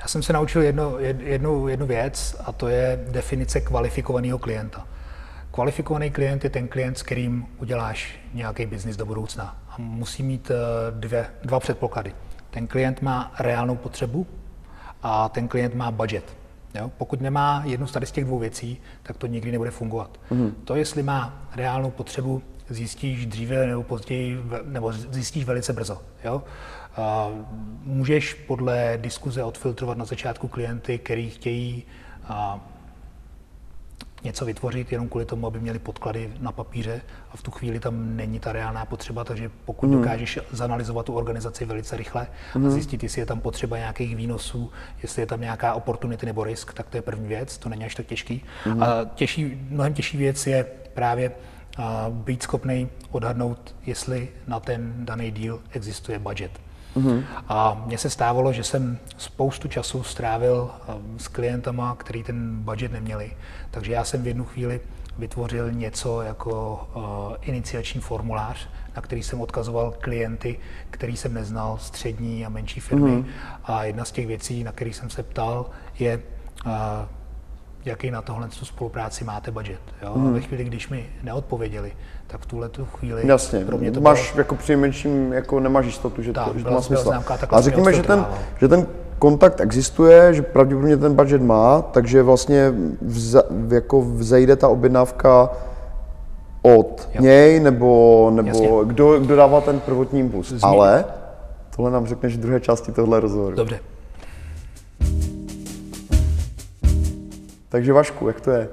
já 0.00 0.08
jsem 0.08 0.22
se 0.22 0.32
naučil 0.32 0.62
jedno, 0.62 0.94
jednu, 1.18 1.68
jednu 1.68 1.86
věc 1.86 2.36
a 2.44 2.52
to 2.52 2.68
je 2.68 3.04
definice 3.08 3.60
kvalifikovaného 3.60 4.38
klienta. 4.38 4.86
Kvalifikovaný 5.50 6.10
klient 6.10 6.44
je 6.44 6.50
ten 6.50 6.68
klient, 6.68 6.98
s 6.98 7.02
kterým 7.02 7.46
uděláš 7.58 8.20
nějaký 8.34 8.66
biznis 8.66 8.96
do 8.96 9.06
budoucna. 9.06 9.56
A 9.70 9.74
musí 9.78 10.22
mít 10.22 10.50
eh, 10.50 10.54
dvě, 10.90 11.26
dva 11.42 11.60
předpoklady. 11.60 12.14
Ten 12.50 12.66
klient 12.66 13.02
má 13.02 13.32
reálnou 13.38 13.76
potřebu 13.76 14.26
a 15.02 15.28
ten 15.28 15.48
klient 15.48 15.74
má 15.74 15.90
budget. 15.90 16.36
Jo? 16.74 16.90
Pokud 16.98 17.20
nemá 17.20 17.62
jednu 17.66 17.86
z 17.86 18.10
těch 18.10 18.24
dvou 18.24 18.38
věcí, 18.38 18.78
tak 19.02 19.16
to 19.16 19.26
nikdy 19.26 19.52
nebude 19.52 19.70
fungovat. 19.70 20.20
Mm. 20.30 20.54
To, 20.64 20.76
jestli 20.76 21.02
má 21.02 21.48
reálnou 21.56 21.90
potřebu, 21.90 22.42
zjistíš 22.68 23.26
dříve 23.26 23.66
nebo 23.66 23.82
později, 23.82 24.38
nebo 24.64 24.92
zjistíš 24.92 25.44
velice 25.44 25.72
brzo. 25.72 26.02
Jo? 26.24 26.42
A 26.96 27.28
můžeš 27.82 28.34
podle 28.34 28.98
diskuze 29.00 29.44
odfiltrovat 29.44 29.98
na 29.98 30.04
začátku 30.04 30.48
klienty, 30.48 30.98
který 30.98 31.30
chtějí 31.30 31.82
a 32.24 32.60
něco 34.24 34.44
vytvořit 34.44 34.92
jenom 34.92 35.08
kvůli 35.08 35.24
tomu, 35.24 35.46
aby 35.46 35.60
měli 35.60 35.78
podklady 35.78 36.32
na 36.40 36.52
papíře 36.52 37.00
a 37.32 37.36
v 37.36 37.42
tu 37.42 37.50
chvíli 37.50 37.80
tam 37.80 38.16
není 38.16 38.40
ta 38.40 38.52
reálná 38.52 38.84
potřeba, 38.84 39.24
takže 39.24 39.50
pokud 39.64 39.86
mm. 39.86 39.92
dokážeš 39.92 40.38
zanalizovat 40.52 41.06
tu 41.06 41.14
organizaci 41.14 41.64
velice 41.64 41.96
rychle 41.96 42.22
mm. 42.22 42.62
a 42.64 42.68
hmm. 42.68 42.70
zjistit, 42.70 43.02
jestli 43.02 43.20
je 43.20 43.26
tam 43.26 43.40
potřeba 43.40 43.78
nějakých 43.78 44.16
výnosů, 44.16 44.70
jestli 45.02 45.22
je 45.22 45.26
tam 45.26 45.40
nějaká 45.40 45.74
opportunity 45.74 46.26
nebo 46.26 46.44
risk, 46.44 46.72
tak 46.74 46.88
to 46.88 46.96
je 46.96 47.02
první 47.02 47.28
věc, 47.28 47.58
to 47.58 47.68
není 47.68 47.84
až 47.84 47.94
tak 47.94 48.06
těžký. 48.06 48.44
Mm. 48.66 48.82
A 48.82 48.86
těžší, 49.14 49.66
mnohem 49.70 49.94
těžší 49.94 50.16
věc 50.16 50.46
je 50.46 50.66
právě 50.94 51.32
a 51.78 52.06
být 52.10 52.42
schopný 52.42 52.88
odhadnout, 53.10 53.74
jestli 53.86 54.28
na 54.46 54.60
ten 54.60 54.92
daný 54.96 55.30
díl 55.30 55.60
existuje 55.72 56.18
budget. 56.18 56.50
Mm-hmm. 56.96 57.24
A 57.48 57.82
mně 57.86 57.98
se 57.98 58.10
stávalo, 58.10 58.52
že 58.52 58.64
jsem 58.64 58.98
spoustu 59.16 59.68
času 59.68 60.02
strávil 60.02 60.70
s 61.16 61.28
klientama, 61.28 61.94
který 61.94 62.22
ten 62.22 62.62
budget 62.62 62.92
neměli. 62.92 63.32
Takže 63.70 63.92
já 63.92 64.04
jsem 64.04 64.22
v 64.22 64.26
jednu 64.26 64.44
chvíli 64.44 64.80
vytvořil 65.18 65.72
něco 65.72 66.22
jako 66.22 66.88
uh, 66.94 67.02
iniciační 67.42 68.00
formulář, 68.00 68.68
na 68.96 69.02
který 69.02 69.22
jsem 69.22 69.40
odkazoval 69.40 69.94
klienty, 70.00 70.58
který 70.90 71.16
jsem 71.16 71.34
neznal, 71.34 71.78
střední 71.78 72.46
a 72.46 72.48
menší 72.48 72.80
firmy. 72.80 73.10
Mm-hmm. 73.10 73.26
A 73.64 73.84
jedna 73.84 74.04
z 74.04 74.12
těch 74.12 74.26
věcí, 74.26 74.64
na 74.64 74.72
který 74.72 74.92
jsem 74.92 75.10
se 75.10 75.22
ptal, 75.22 75.66
je, 75.98 76.22
uh, 76.66 76.72
jaký 77.84 78.10
na 78.10 78.22
tohle 78.22 78.48
tu 78.48 78.64
spolupráci 78.64 79.24
máte 79.24 79.50
budget. 79.50 79.80
Jo? 80.02 80.12
Mm. 80.14 80.28
A 80.28 80.30
ve 80.30 80.40
chvíli, 80.40 80.64
když 80.64 80.88
mi 80.88 81.06
neodpověděli, 81.22 81.92
tak 82.26 82.40
v 82.40 82.46
tuhle 82.46 82.68
tu 82.68 82.84
chvíli 82.84 83.22
Jasně, 83.26 83.64
pro 83.64 83.78
mě 83.78 83.92
to 83.92 84.00
máš 84.00 84.32
bylo... 84.32 84.40
jako 84.40 84.54
přinejmenším, 84.54 85.32
jako 85.32 85.60
nemáš 85.60 85.86
jistotu, 85.86 86.22
že, 86.22 86.32
tak, 86.32 86.52
to, 86.52 86.58
že 86.58 86.64
to 86.64 86.70
má 86.70 86.80
smysl. 86.80 87.12
A 87.50 87.60
řekněme, 87.60 87.92
že 87.92 88.02
ten, 88.02 88.26
že 88.60 88.68
ten 88.68 88.86
kontakt 89.18 89.60
existuje, 89.60 90.34
že 90.34 90.42
pravděpodobně 90.42 90.96
ten 90.96 91.14
budget 91.14 91.42
má, 91.42 91.82
takže 91.82 92.22
vlastně 92.22 92.72
vza, 93.02 93.42
jako 93.68 94.02
vzejde 94.02 94.56
ta 94.56 94.68
objednávka 94.68 95.50
od 96.62 97.08
jo. 97.14 97.22
něj, 97.22 97.60
nebo, 97.60 98.30
nebo 98.34 98.84
kdo, 98.84 99.20
kdo 99.20 99.36
dává 99.36 99.60
ten 99.60 99.80
prvotní 99.80 100.20
impuls. 100.20 100.48
Zmín. 100.48 100.60
Ale 100.62 101.04
tohle 101.76 101.90
nám 101.90 102.06
řekneš 102.06 102.36
v 102.36 102.40
druhé 102.40 102.60
části 102.60 102.92
tohle 102.92 103.20
rozhovoru. 103.20 103.56
Dobře. 103.56 103.80
Takže 107.70 107.92
Vašku, 107.92 108.28
jak 108.28 108.40
to 108.40 108.50
je? 108.50 108.68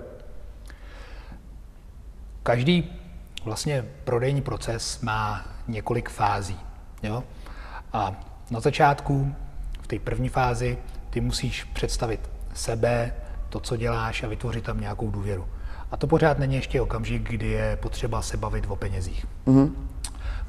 Každý 2.44 2.92
vlastně 3.46 3.86
prodejní 4.04 4.42
proces 4.42 5.02
má 5.02 5.46
několik 5.68 6.10
fází. 6.10 6.60
Jo? 7.04 7.24
A 7.94 8.16
na 8.52 8.60
začátku, 8.60 9.36
v 9.82 9.88
té 9.88 10.00
první 10.00 10.30
fázi, 10.30 10.78
ty 11.10 11.22
musíš 11.22 11.64
představit 11.64 12.30
sebe, 12.54 13.14
to, 13.50 13.60
co 13.60 13.78
děláš 13.78 14.24
a 14.24 14.28
vytvořit 14.28 14.64
tam 14.64 14.82
nějakou 14.82 15.12
důvěru. 15.12 15.48
A 15.92 15.98
to 15.98 16.08
pořád 16.08 16.40
není 16.40 16.56
ještě 16.56 16.82
okamžik, 16.82 17.30
kdy 17.30 17.48
je 17.48 17.78
potřeba 17.82 18.22
se 18.22 18.38
bavit 18.38 18.66
o 18.68 18.76
penězích. 18.76 19.26
Mm-hmm. 19.46 19.72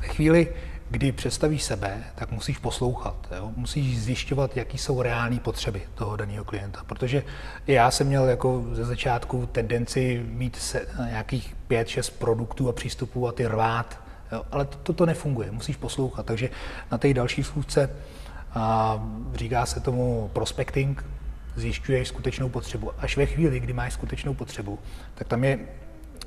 Ve 0.01 0.07
chvíli, 0.07 0.55
kdy 0.91 1.13
představíš 1.13 1.63
sebe, 1.63 2.05
tak 2.15 2.31
musíš 2.31 2.59
poslouchat. 2.59 3.15
Jo? 3.37 3.53
Musíš 3.57 4.01
zjišťovat, 4.01 4.57
jaký 4.57 4.79
jsou 4.79 5.03
reální 5.03 5.39
potřeby 5.39 5.83
toho 5.95 6.17
daného 6.17 6.45
klienta. 6.45 6.85
Protože 6.87 7.23
já 7.67 7.91
jsem 7.91 8.07
měl 8.07 8.25
jako 8.25 8.65
ze 8.73 8.85
začátku 8.85 9.47
tendenci 9.47 10.27
mít 10.29 10.57
se, 10.57 10.87
nějakých 11.09 11.57
pět, 11.69 11.89
šest 11.89 12.11
produktů 12.11 12.69
a 12.69 12.73
přístupů 12.73 13.29
a 13.29 13.33
ty 13.33 13.47
rvát. 13.47 14.01
Jo? 14.33 14.43
Ale 14.51 14.65
to, 14.65 14.93
to 14.93 15.07
nefunguje, 15.07 15.51
musíš 15.51 15.77
poslouchat. 15.77 16.27
Takže 16.27 16.51
na 16.93 16.99
té 16.99 17.15
další 17.15 17.45
schůzce 17.45 17.91
a 18.55 18.99
říká 19.35 19.67
se 19.67 19.81
tomu 19.81 20.31
prospecting, 20.33 21.05
zjišťuješ 21.57 22.09
skutečnou 22.09 22.49
potřebu. 22.49 22.91
Až 22.99 23.17
ve 23.17 23.27
chvíli, 23.27 23.61
kdy 23.61 23.73
máš 23.73 23.93
skutečnou 23.93 24.35
potřebu, 24.35 24.79
tak 25.15 25.29
tam 25.29 25.45
je 25.45 25.59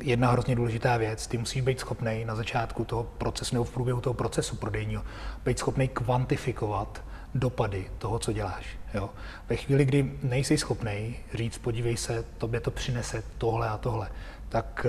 jedna 0.02 0.32
hrozně 0.32 0.56
důležitá 0.56 0.98
věc. 0.98 1.28
Ty 1.28 1.38
musíš 1.38 1.62
být 1.62 1.80
schopný 1.80 2.26
na 2.26 2.36
začátku 2.36 2.86
toho 2.86 3.04
procesu 3.04 3.56
nebo 3.56 3.64
v 3.64 3.72
průběhu 3.72 4.02
toho 4.02 4.14
procesu 4.14 4.56
prodejního 4.56 5.04
být 5.46 5.60
schopný 5.60 5.88
kvantifikovat 5.88 7.04
dopady 7.36 7.90
toho, 7.98 8.20
co 8.20 8.34
děláš. 8.34 8.66
Jo? 8.94 9.10
Ve 9.50 9.56
chvíli, 9.56 9.86
kdy 9.86 10.12
nejsi 10.24 10.58
schopný 10.58 11.16
říct, 11.34 11.58
podívej 11.58 11.98
se, 11.98 12.24
tobě 12.38 12.60
to 12.60 12.72
přinese 12.72 13.24
tohle 13.38 13.70
a 13.70 13.78
tohle, 13.78 14.10
tak 14.50 14.86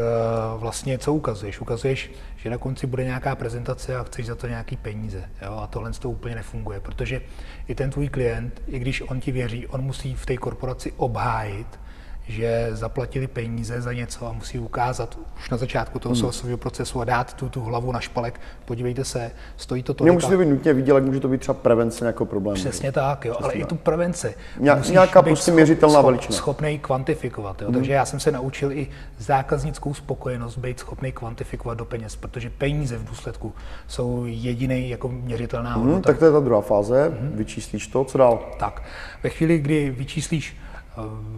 uh, 0.54 0.60
vlastně 0.60 0.98
co 0.98 1.14
ukazuješ? 1.14 1.60
Ukazuješ, 1.60 2.10
že 2.36 2.50
na 2.50 2.58
konci 2.58 2.86
bude 2.86 3.04
nějaká 3.04 3.36
prezentace 3.36 3.96
a 3.96 4.02
chceš 4.02 4.26
za 4.26 4.34
to 4.34 4.46
nějaký 4.46 4.76
peníze. 4.76 5.30
Jo? 5.42 5.58
A 5.62 5.66
tohle 5.66 5.92
to 5.92 6.10
úplně 6.10 6.34
nefunguje, 6.34 6.80
protože 6.80 7.20
i 7.68 7.74
ten 7.74 7.90
tvůj 7.90 8.08
klient, 8.08 8.62
i 8.66 8.78
když 8.78 9.00
on 9.00 9.20
ti 9.20 9.32
věří, 9.32 9.66
on 9.66 9.82
musí 9.82 10.14
v 10.14 10.26
té 10.26 10.36
korporaci 10.36 10.92
obhájit, 10.96 11.80
že 12.28 12.68
zaplatili 12.72 13.26
peníze 13.26 13.80
za 13.80 13.92
něco 13.92 14.26
a 14.26 14.32
musí 14.32 14.58
ukázat 14.58 15.18
už 15.36 15.50
na 15.50 15.56
začátku 15.56 15.98
toho 15.98 16.14
hmm. 16.14 16.58
procesu 16.58 17.00
a 17.00 17.04
dát 17.04 17.34
tu, 17.34 17.48
tu 17.48 17.60
hlavu 17.60 17.92
na 17.92 18.00
špalek. 18.00 18.40
Podívejte 18.64 19.04
se, 19.04 19.30
stojí 19.56 19.82
to 19.82 19.94
tolik. 19.94 20.06
Nemusí 20.08 20.28
to 20.28 20.38
být 20.38 20.46
nutně 20.46 20.72
výdělek, 20.72 21.04
může 21.04 21.20
to 21.20 21.28
být 21.28 21.40
třeba 21.40 21.54
prevence 21.54 22.04
nějakého 22.04 22.26
problému. 22.26 22.54
Přesně 22.54 22.92
tak, 22.92 23.24
jo, 23.24 23.32
Přesně 23.32 23.44
ale 23.44 23.52
tak. 23.52 23.62
i 23.62 23.64
tu 23.64 23.76
prevenci. 23.76 24.34
Ně, 24.58 24.72
nějaká 24.90 25.22
prostě 25.22 25.52
měřitelná 25.52 25.92
schop, 25.92 26.06
veličina. 26.06 26.36
Schopný 26.36 26.78
kvantifikovat. 26.78 27.62
Jo. 27.62 27.68
Hmm. 27.68 27.74
Takže 27.74 27.92
já 27.92 28.04
jsem 28.04 28.20
se 28.20 28.32
naučil 28.32 28.72
i 28.72 28.88
zákaznickou 29.18 29.94
spokojenost 29.94 30.58
být 30.58 30.78
schopný 30.78 31.12
kvantifikovat 31.12 31.78
do 31.78 31.84
peněz, 31.84 32.16
protože 32.16 32.50
peníze 32.50 32.98
v 32.98 33.04
důsledku 33.04 33.54
jsou 33.86 34.24
jediný 34.26 34.90
jako 34.90 35.08
měřitelná 35.08 35.74
hodnota. 35.74 35.94
Hmm, 35.94 36.02
tak 36.02 36.18
to 36.18 36.24
je 36.24 36.32
ta 36.32 36.40
druhá 36.40 36.60
fáze, 36.60 37.08
hmm. 37.20 37.32
vyčíslíš 37.34 37.86
to, 37.86 38.04
co 38.04 38.18
dál? 38.18 38.48
Tak, 38.58 38.82
ve 39.22 39.30
chvíli, 39.30 39.58
kdy 39.58 39.90
vyčíslíš 39.90 40.56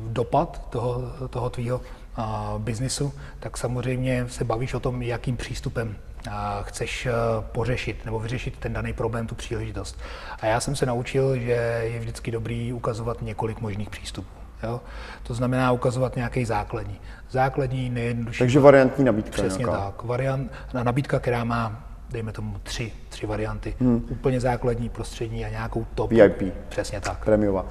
dopad 0.08 0.66
toho, 0.70 1.02
toho 1.30 1.50
tvýho 1.50 1.80
eh, 2.18 2.22
biznisu, 2.58 3.12
tak 3.40 3.56
samozřejmě 3.56 4.26
se 4.28 4.44
bavíš 4.44 4.74
o 4.74 4.80
tom, 4.80 5.02
jakým 5.02 5.36
přístupem 5.36 5.96
eh, 6.26 6.30
chceš 6.62 7.08
pořešit 7.40 8.04
nebo 8.04 8.18
vyřešit 8.18 8.56
ten 8.58 8.72
daný 8.72 8.92
problém, 8.92 9.26
tu 9.26 9.34
příležitost. 9.34 9.98
A 10.40 10.46
já 10.46 10.60
jsem 10.60 10.76
se 10.76 10.86
naučil, 10.86 11.36
že 11.38 11.80
je 11.82 11.98
vždycky 11.98 12.30
dobrý 12.30 12.72
ukazovat 12.72 13.22
několik 13.22 13.60
možných 13.60 13.90
přístupů. 13.90 14.28
Jo? 14.62 14.80
To 15.22 15.34
znamená 15.34 15.72
ukazovat 15.72 16.16
nějaký 16.16 16.44
základní. 16.44 17.00
Základní, 17.30 17.90
nejjednodušší. 17.90 18.38
Takže 18.38 18.60
variantní 18.60 19.04
nabídka. 19.04 19.32
Přesně 19.32 19.64
nějaká. 19.64 19.84
tak. 19.84 20.02
Variant, 20.02 20.52
nabídka, 20.82 21.18
která 21.18 21.44
má, 21.44 21.84
dejme 22.10 22.32
tomu, 22.32 22.56
tři, 22.62 22.92
tři 23.08 23.26
varianty. 23.26 23.74
Hmm. 23.80 24.06
Úplně 24.10 24.40
základní, 24.40 24.88
prostřední 24.88 25.44
a 25.44 25.48
nějakou 25.48 25.86
top. 25.94 26.10
VIP. 26.10 26.54
Přesně 26.68 27.00
tak. 27.00 27.24
Premiová. 27.24 27.66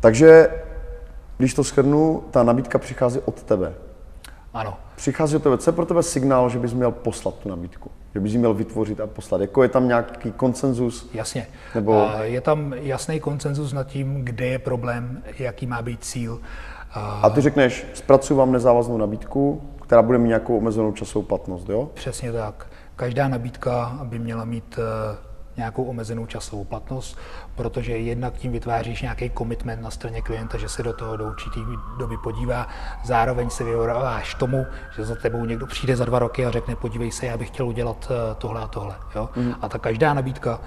Takže 0.00 0.48
když 1.38 1.54
to 1.54 1.62
shrnu, 1.62 2.24
ta 2.30 2.42
nabídka 2.42 2.78
přichází 2.78 3.20
od 3.24 3.42
tebe. 3.42 3.74
Ano. 4.54 4.76
Přichází 4.96 5.36
od 5.36 5.42
tebe. 5.42 5.58
Co 5.58 5.70
je 5.70 5.74
pro 5.74 5.86
tebe 5.86 6.02
signál, 6.02 6.48
že 6.48 6.58
bys 6.58 6.72
měl 6.72 6.90
poslat 6.90 7.34
tu 7.34 7.48
nabídku? 7.48 7.90
Že 8.14 8.20
bys 8.20 8.32
ji 8.32 8.38
měl 8.38 8.54
vytvořit 8.54 9.00
a 9.00 9.06
poslat? 9.06 9.40
Jako 9.40 9.62
je 9.62 9.68
tam 9.68 9.88
nějaký 9.88 10.32
konsenzus? 10.32 11.10
Jasně. 11.14 11.46
Nebo... 11.74 12.10
Je 12.22 12.40
tam 12.40 12.72
jasný 12.72 13.20
konsenzus 13.20 13.72
nad 13.72 13.86
tím, 13.86 14.24
kde 14.24 14.46
je 14.46 14.58
problém, 14.58 15.22
jaký 15.38 15.66
má 15.66 15.82
být 15.82 16.04
cíl. 16.04 16.40
A 16.94 17.30
ty 17.30 17.40
řekneš, 17.40 17.86
zpracuji 17.94 18.34
vám 18.34 18.52
nezávaznou 18.52 18.96
nabídku, 18.96 19.62
která 19.82 20.02
bude 20.02 20.18
mít 20.18 20.28
nějakou 20.28 20.58
omezenou 20.58 20.92
časovou 20.92 21.24
platnost, 21.24 21.68
jo? 21.68 21.90
Přesně 21.94 22.32
tak. 22.32 22.66
Každá 22.96 23.28
nabídka 23.28 23.98
by 24.04 24.18
měla 24.18 24.44
mít 24.44 24.78
eh, 24.78 25.27
nějakou 25.58 25.84
omezenou 25.84 26.26
časovou 26.26 26.64
platnost, 26.64 27.18
protože 27.54 27.96
jednak 27.96 28.34
tím 28.34 28.52
vytváříš 28.52 29.02
nějaký 29.02 29.30
commitment 29.38 29.82
na 29.82 29.90
straně 29.90 30.22
klienta, 30.22 30.58
že 30.58 30.68
se 30.68 30.82
do 30.82 30.92
toho 30.92 31.16
do 31.16 31.26
určitý 31.26 31.60
doby 31.98 32.16
podívá. 32.16 32.68
Zároveň 33.04 33.50
se 33.50 33.64
vyvoláváš 33.64 34.34
tomu, 34.34 34.66
že 34.96 35.04
za 35.04 35.14
tebou 35.14 35.44
někdo 35.44 35.66
přijde 35.66 35.96
za 35.96 36.04
dva 36.04 36.18
roky 36.18 36.46
a 36.46 36.50
řekne, 36.50 36.76
podívej 36.76 37.12
se, 37.12 37.26
já 37.26 37.36
bych 37.36 37.48
chtěl 37.48 37.68
udělat 37.68 38.08
eh, 38.10 38.34
tohle 38.38 38.60
a 38.60 38.66
tohle. 38.66 38.94
Jo? 39.14 39.28
Mm. 39.36 39.54
A 39.60 39.68
ta 39.68 39.78
každá 39.78 40.14
nabídka 40.14 40.60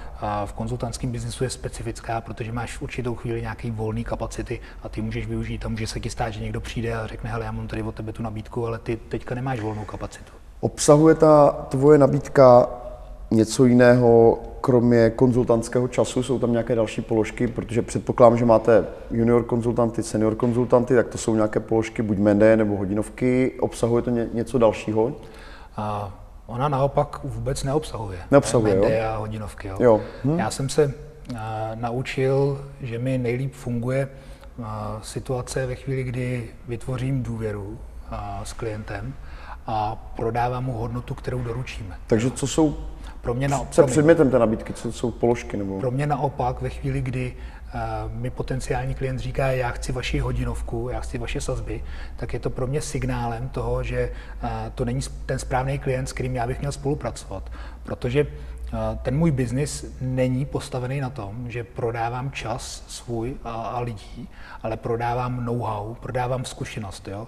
v 0.46 0.54
konzultantském 0.54 1.12
biznesu 1.12 1.44
je 1.44 1.50
specifická, 1.50 2.22
protože 2.22 2.52
máš 2.52 2.78
v 2.78 2.82
určitou 2.82 3.16
chvíli 3.16 3.42
nějaký 3.42 3.72
volný 3.72 4.04
kapacity 4.04 4.60
a 4.84 4.90
ty 4.90 5.02
můžeš 5.02 5.28
využít 5.28 5.66
a 5.66 5.70
může 5.70 5.88
se 5.88 6.00
ti 6.00 6.10
stát, 6.10 6.30
že 6.30 6.40
někdo 6.40 6.62
přijde 6.62 6.96
a 6.96 7.08
řekne, 7.08 7.30
hele, 7.30 7.46
já 7.46 7.52
mám 7.52 7.68
tady 7.68 7.84
od 7.84 7.96
tebe 7.96 8.14
tu 8.14 8.24
nabídku, 8.24 8.68
ale 8.68 8.80
ty 8.80 8.98
teďka 8.98 9.36
nemáš 9.36 9.60
volnou 9.60 9.86
kapacitu. 9.86 10.32
Obsahuje 10.60 11.16
ta 11.16 11.52
tvoje 11.52 11.98
nabídka 11.98 12.70
něco 13.32 13.66
jiného, 13.66 14.40
kromě 14.62 15.10
konzultantského 15.10 15.88
času, 15.88 16.24
jsou 16.24 16.40
tam 16.40 16.52
nějaké 16.52 16.76
další 16.76 17.02
položky, 17.02 17.48
protože 17.48 17.82
předpokládám, 17.82 18.38
že 18.38 18.46
máte 18.46 18.86
junior 19.12 19.44
konzultanty, 19.44 20.04
senior 20.04 20.36
konzultanty, 20.36 20.96
tak 20.96 21.08
to 21.08 21.18
jsou 21.18 21.36
nějaké 21.36 21.60
položky, 21.60 22.02
buď 22.02 22.18
mende 22.18 22.58
nebo 22.58 22.78
hodinovky. 22.78 23.52
Obsahuje 23.60 24.04
to 24.04 24.10
ně, 24.10 24.28
něco 24.34 24.58
dalšího? 24.58 25.12
A 25.78 26.18
ona 26.48 26.70
naopak 26.70 27.24
vůbec 27.24 27.64
neobsahuje. 27.64 28.20
Neobsahuje, 28.32 28.74
mende 28.74 28.98
jo? 28.98 29.04
a 29.06 29.18
hodinovky. 29.18 29.68
Jo. 29.68 29.78
jo. 29.80 30.02
Hm. 30.26 30.40
Já 30.40 30.52
jsem 30.52 30.70
se 30.70 30.94
a, 31.38 31.72
naučil, 31.76 32.66
že 32.82 33.00
mi 33.00 33.18
nejlíp 33.18 33.54
funguje 33.54 34.10
a, 34.64 35.00
situace 35.04 35.66
ve 35.66 35.76
chvíli, 35.76 36.04
kdy 36.04 36.50
vytvořím 36.68 37.24
důvěru 37.24 37.78
a, 38.10 38.42
s 38.44 38.54
klientem 38.54 39.14
a 39.68 39.96
prodávám 40.16 40.66
mu 40.66 40.74
hodnotu, 40.74 41.14
kterou 41.14 41.40
doručíme. 41.40 41.98
Takže 42.08 42.32
co 42.32 42.48
jsou 42.48 42.78
pro 43.22 43.34
mě 43.34 43.48
na, 43.48 43.66
co 43.72 43.88
předmětem 43.88 44.32
té 44.32 44.40
nabídky, 44.40 44.74
co 44.74 44.92
jsou 44.92 45.12
položky? 45.12 45.58
Nebo? 45.58 45.80
Pro 45.80 45.92
mě 45.92 46.08
naopak, 46.08 46.62
ve 46.62 46.70
chvíli, 46.70 47.02
kdy 47.02 47.34
uh, 47.74 48.12
mi 48.12 48.30
potenciální 48.30 48.96
klient 48.96 49.20
říká, 49.20 49.48
já 49.48 49.70
chci 49.70 49.92
vaši 49.92 50.20
hodinovku, 50.20 50.90
já 50.92 51.00
chci 51.00 51.18
vaše 51.18 51.42
sazby, 51.42 51.84
tak 52.16 52.34
je 52.34 52.40
to 52.40 52.50
pro 52.50 52.68
mě 52.68 52.82
signálem 52.82 53.50
toho, 53.50 53.84
že 53.84 54.12
uh, 54.44 54.50
to 54.76 54.86
není 54.86 55.02
ten 55.26 55.40
správný 55.40 55.80
klient, 55.80 56.08
s 56.08 56.14
kterým 56.14 56.36
já 56.36 56.48
bych 56.48 56.60
měl 56.60 56.72
spolupracovat. 56.72 57.52
Protože 57.84 58.24
uh, 58.24 58.30
ten 59.02 59.18
můj 59.18 59.32
biznis 59.32 59.98
není 60.02 60.46
postavený 60.46 61.02
na 61.02 61.10
tom, 61.10 61.52
že 61.52 61.64
prodávám 61.64 62.32
čas 62.32 62.84
svůj 62.88 63.36
a, 63.44 63.52
a 63.52 63.80
lidí, 63.80 64.30
ale 64.64 64.78
prodávám 64.78 65.46
know-how, 65.46 65.96
prodávám 65.96 66.46
zkušenost. 66.46 67.08
Jo? 67.08 67.28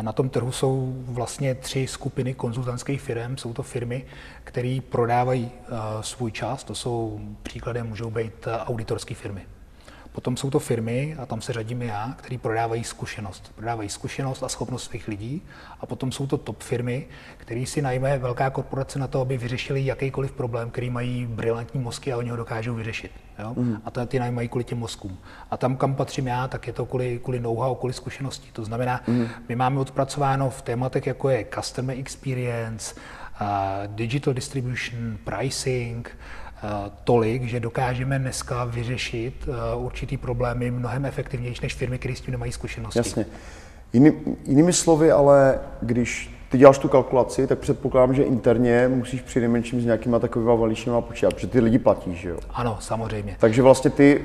Na 0.00 0.12
tom 0.12 0.28
trhu 0.28 0.52
jsou 0.52 0.94
vlastně 0.96 1.54
tři 1.54 1.86
skupiny 1.86 2.34
konzultantských 2.34 3.00
firm. 3.00 3.36
Jsou 3.36 3.52
to 3.52 3.62
firmy, 3.62 4.04
které 4.44 4.78
prodávají 4.88 5.50
svůj 6.00 6.32
čas, 6.32 6.64
to 6.64 6.74
jsou 6.74 7.20
příkladem 7.42 7.86
můžou 7.86 8.10
být 8.10 8.48
auditorské 8.66 9.14
firmy. 9.14 9.46
Potom 10.14 10.36
jsou 10.36 10.50
to 10.50 10.58
firmy, 10.58 11.16
a 11.18 11.26
tam 11.26 11.40
se 11.40 11.52
řadím 11.52 11.82
já, 11.82 12.14
které 12.16 12.38
prodávají 12.38 12.84
zkušenost. 12.84 13.52
Prodávají 13.54 13.88
zkušenost 13.88 14.42
a 14.42 14.48
schopnost 14.48 14.84
svých 14.84 15.08
lidí. 15.08 15.42
A 15.80 15.86
potom 15.86 16.12
jsou 16.12 16.26
to 16.26 16.38
top 16.38 16.62
firmy, 16.62 17.06
které 17.36 17.66
si 17.66 17.82
najme 17.82 18.18
velká 18.18 18.50
korporace 18.50 18.98
na 18.98 19.06
to, 19.06 19.20
aby 19.20 19.38
vyřešili 19.38 19.86
jakýkoliv 19.86 20.32
problém, 20.32 20.70
který 20.70 20.90
mají 20.90 21.26
brilantní 21.26 21.80
mozky 21.80 22.12
a 22.12 22.16
oni 22.16 22.30
ho 22.30 22.36
dokážou 22.36 22.74
vyřešit. 22.74 23.10
Jo? 23.38 23.54
Mm. 23.56 23.76
A 23.84 23.90
to 23.90 24.06
ty 24.06 24.18
najmají 24.18 24.48
kvůli 24.48 24.64
těm 24.64 24.78
mozkům. 24.78 25.18
A 25.50 25.56
tam, 25.56 25.76
kam 25.76 25.94
patřím 25.94 26.26
já, 26.26 26.48
tak 26.48 26.66
je 26.66 26.72
to 26.72 26.86
kvůli, 26.86 27.20
kvůli 27.22 27.40
know-how, 27.40 27.74
kvůli 27.74 27.92
zkušenosti. 27.92 28.48
To 28.52 28.64
znamená, 28.64 29.00
mm. 29.06 29.28
my 29.48 29.56
máme 29.56 29.80
odpracováno 29.80 30.50
v 30.50 30.62
tématech, 30.62 31.06
jako 31.06 31.28
je 31.28 31.46
customer 31.54 31.98
experience, 31.98 32.94
uh, 32.94 33.46
digital 33.86 34.34
distribution, 34.34 35.18
pricing, 35.24 36.16
tolik, 37.04 37.42
že 37.42 37.60
dokážeme 37.60 38.18
dneska 38.18 38.64
vyřešit 38.64 39.48
eh, 39.48 39.76
určitý 39.76 40.16
problémy 40.16 40.70
mnohem 40.70 41.04
efektivnější 41.04 41.60
než 41.62 41.74
firmy, 41.74 41.98
které 41.98 42.16
s 42.16 42.20
tím 42.20 42.32
nemají 42.32 42.52
zkušenosti. 42.52 42.98
Jasně. 42.98 43.26
Jiný, 43.92 44.12
jinými 44.46 44.72
slovy, 44.72 45.10
ale 45.10 45.58
když 45.82 46.34
ty 46.48 46.58
děláš 46.58 46.78
tu 46.78 46.88
kalkulaci, 46.88 47.46
tak 47.46 47.58
předpokládám, 47.58 48.14
že 48.14 48.22
interně 48.22 48.88
musíš 48.88 49.20
při 49.20 49.40
nejmenším 49.40 49.80
s 49.80 49.84
nějakýma 49.84 50.18
takovýma 50.18 50.54
valičníma 50.54 51.00
počítat, 51.00 51.34
protože 51.34 51.46
ty 51.46 51.60
lidi 51.60 51.78
platí, 51.78 52.14
že 52.14 52.28
jo? 52.28 52.38
Ano, 52.50 52.76
samozřejmě. 52.80 53.36
Takže 53.40 53.62
vlastně 53.62 53.90
ty 53.90 54.20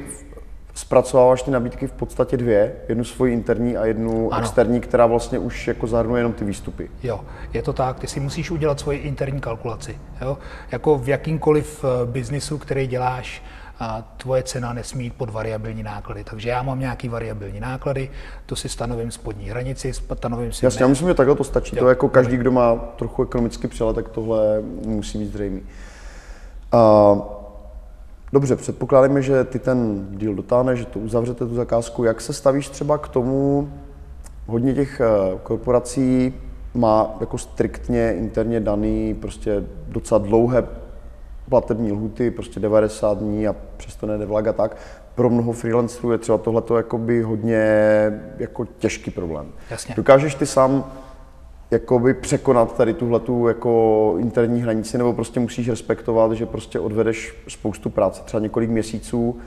zpracováváš 0.79 1.41
ty 1.41 1.51
nabídky 1.51 1.87
v 1.87 1.91
podstatě 1.91 2.37
dvě, 2.37 2.75
jednu 2.89 3.03
svoji 3.03 3.33
interní 3.33 3.77
a 3.77 3.85
jednu 3.85 4.33
ano. 4.33 4.43
externí, 4.43 4.81
která 4.81 5.05
vlastně 5.05 5.39
už 5.39 5.67
jako 5.67 5.87
zahrnuje 5.87 6.19
jenom 6.19 6.33
ty 6.33 6.45
výstupy. 6.45 6.89
Jo, 7.03 7.21
je 7.53 7.61
to 7.61 7.73
tak, 7.73 7.99
ty 7.99 8.07
si 8.07 8.19
musíš 8.19 8.51
udělat 8.51 8.79
svoji 8.79 8.99
interní 8.99 9.41
kalkulaci. 9.41 9.99
Jo? 10.21 10.37
Jako 10.71 10.97
v 10.97 11.09
jakýmkoliv 11.09 11.85
eh, 11.85 12.05
biznisu, 12.05 12.57
který 12.57 12.87
děláš, 12.87 13.43
a 13.79 14.03
tvoje 14.17 14.43
cena 14.43 14.73
nesmí 14.73 15.03
jít 15.03 15.13
pod 15.13 15.29
variabilní 15.29 15.83
náklady. 15.83 16.23
Takže 16.23 16.49
já 16.49 16.63
mám 16.63 16.79
nějaký 16.79 17.09
variabilní 17.09 17.59
náklady, 17.59 18.09
to 18.45 18.55
si 18.55 18.69
stanovím 18.69 19.11
spodní 19.11 19.49
hranici, 19.49 19.93
stanovím 19.93 20.51
si... 20.51 20.65
Jasně, 20.65 20.83
já 20.83 20.87
myslím, 20.87 21.07
že 21.07 21.13
takhle 21.13 21.35
to 21.35 21.43
stačí. 21.43 21.75
Jo. 21.75 21.83
To 21.83 21.89
jako 21.89 22.09
každý, 22.09 22.37
kdo 22.37 22.51
má 22.51 22.75
trochu 22.75 23.23
ekonomický 23.23 23.67
přehled, 23.67 23.93
tak 23.93 24.09
tohle 24.09 24.61
musí 24.85 25.17
být 25.17 25.33
zřejmý. 25.33 25.61
Uh, 26.73 27.38
Dobře, 28.33 28.55
předpokládáme, 28.55 29.21
že 29.21 29.43
ty 29.43 29.59
ten 29.59 30.07
díl 30.11 30.35
dotáhne, 30.35 30.75
že 30.75 30.85
to 30.85 30.99
uzavřete 30.99 31.45
tu 31.45 31.55
zakázku. 31.55 32.03
Jak 32.03 32.21
se 32.21 32.33
stavíš 32.33 32.69
třeba 32.69 32.97
k 32.97 33.07
tomu, 33.07 33.69
hodně 34.47 34.73
těch 34.73 35.01
eh, 35.01 35.37
korporací 35.43 36.33
má 36.73 37.17
jako 37.19 37.37
striktně 37.37 38.13
interně 38.13 38.59
daný 38.59 39.13
prostě 39.13 39.63
docela 39.87 40.17
dlouhé 40.17 40.63
platební 41.49 41.91
lhuty, 41.91 42.31
prostě 42.31 42.59
90 42.59 43.17
dní 43.17 43.47
a 43.47 43.55
přesto 43.77 44.05
ne 44.07 44.25
a 44.49 44.53
tak. 44.53 44.77
Pro 45.15 45.29
mnoho 45.29 45.51
freelancerů 45.51 46.11
je 46.11 46.17
třeba 46.17 46.37
tohleto 46.37 46.77
jakoby 46.77 47.21
hodně 47.21 47.63
jako 48.37 48.65
těžký 48.65 49.11
problém. 49.11 49.47
Jasně. 49.69 49.95
Dokážeš 49.95 50.35
ty 50.35 50.45
sám 50.45 50.91
jakoby 51.71 52.13
překonat 52.13 52.77
tady 52.77 52.93
tuhle 52.93 53.19
tu 53.19 53.47
jako 53.47 54.15
interní 54.19 54.61
hranici, 54.61 54.97
nebo 54.97 55.13
prostě 55.13 55.39
musíš 55.39 55.69
respektovat, 55.69 56.31
že 56.31 56.45
prostě 56.45 56.79
odvedeš 56.79 57.35
spoustu 57.47 57.89
práce, 57.89 58.21
třeba 58.25 58.41
několik 58.41 58.69
měsíců 58.69 59.39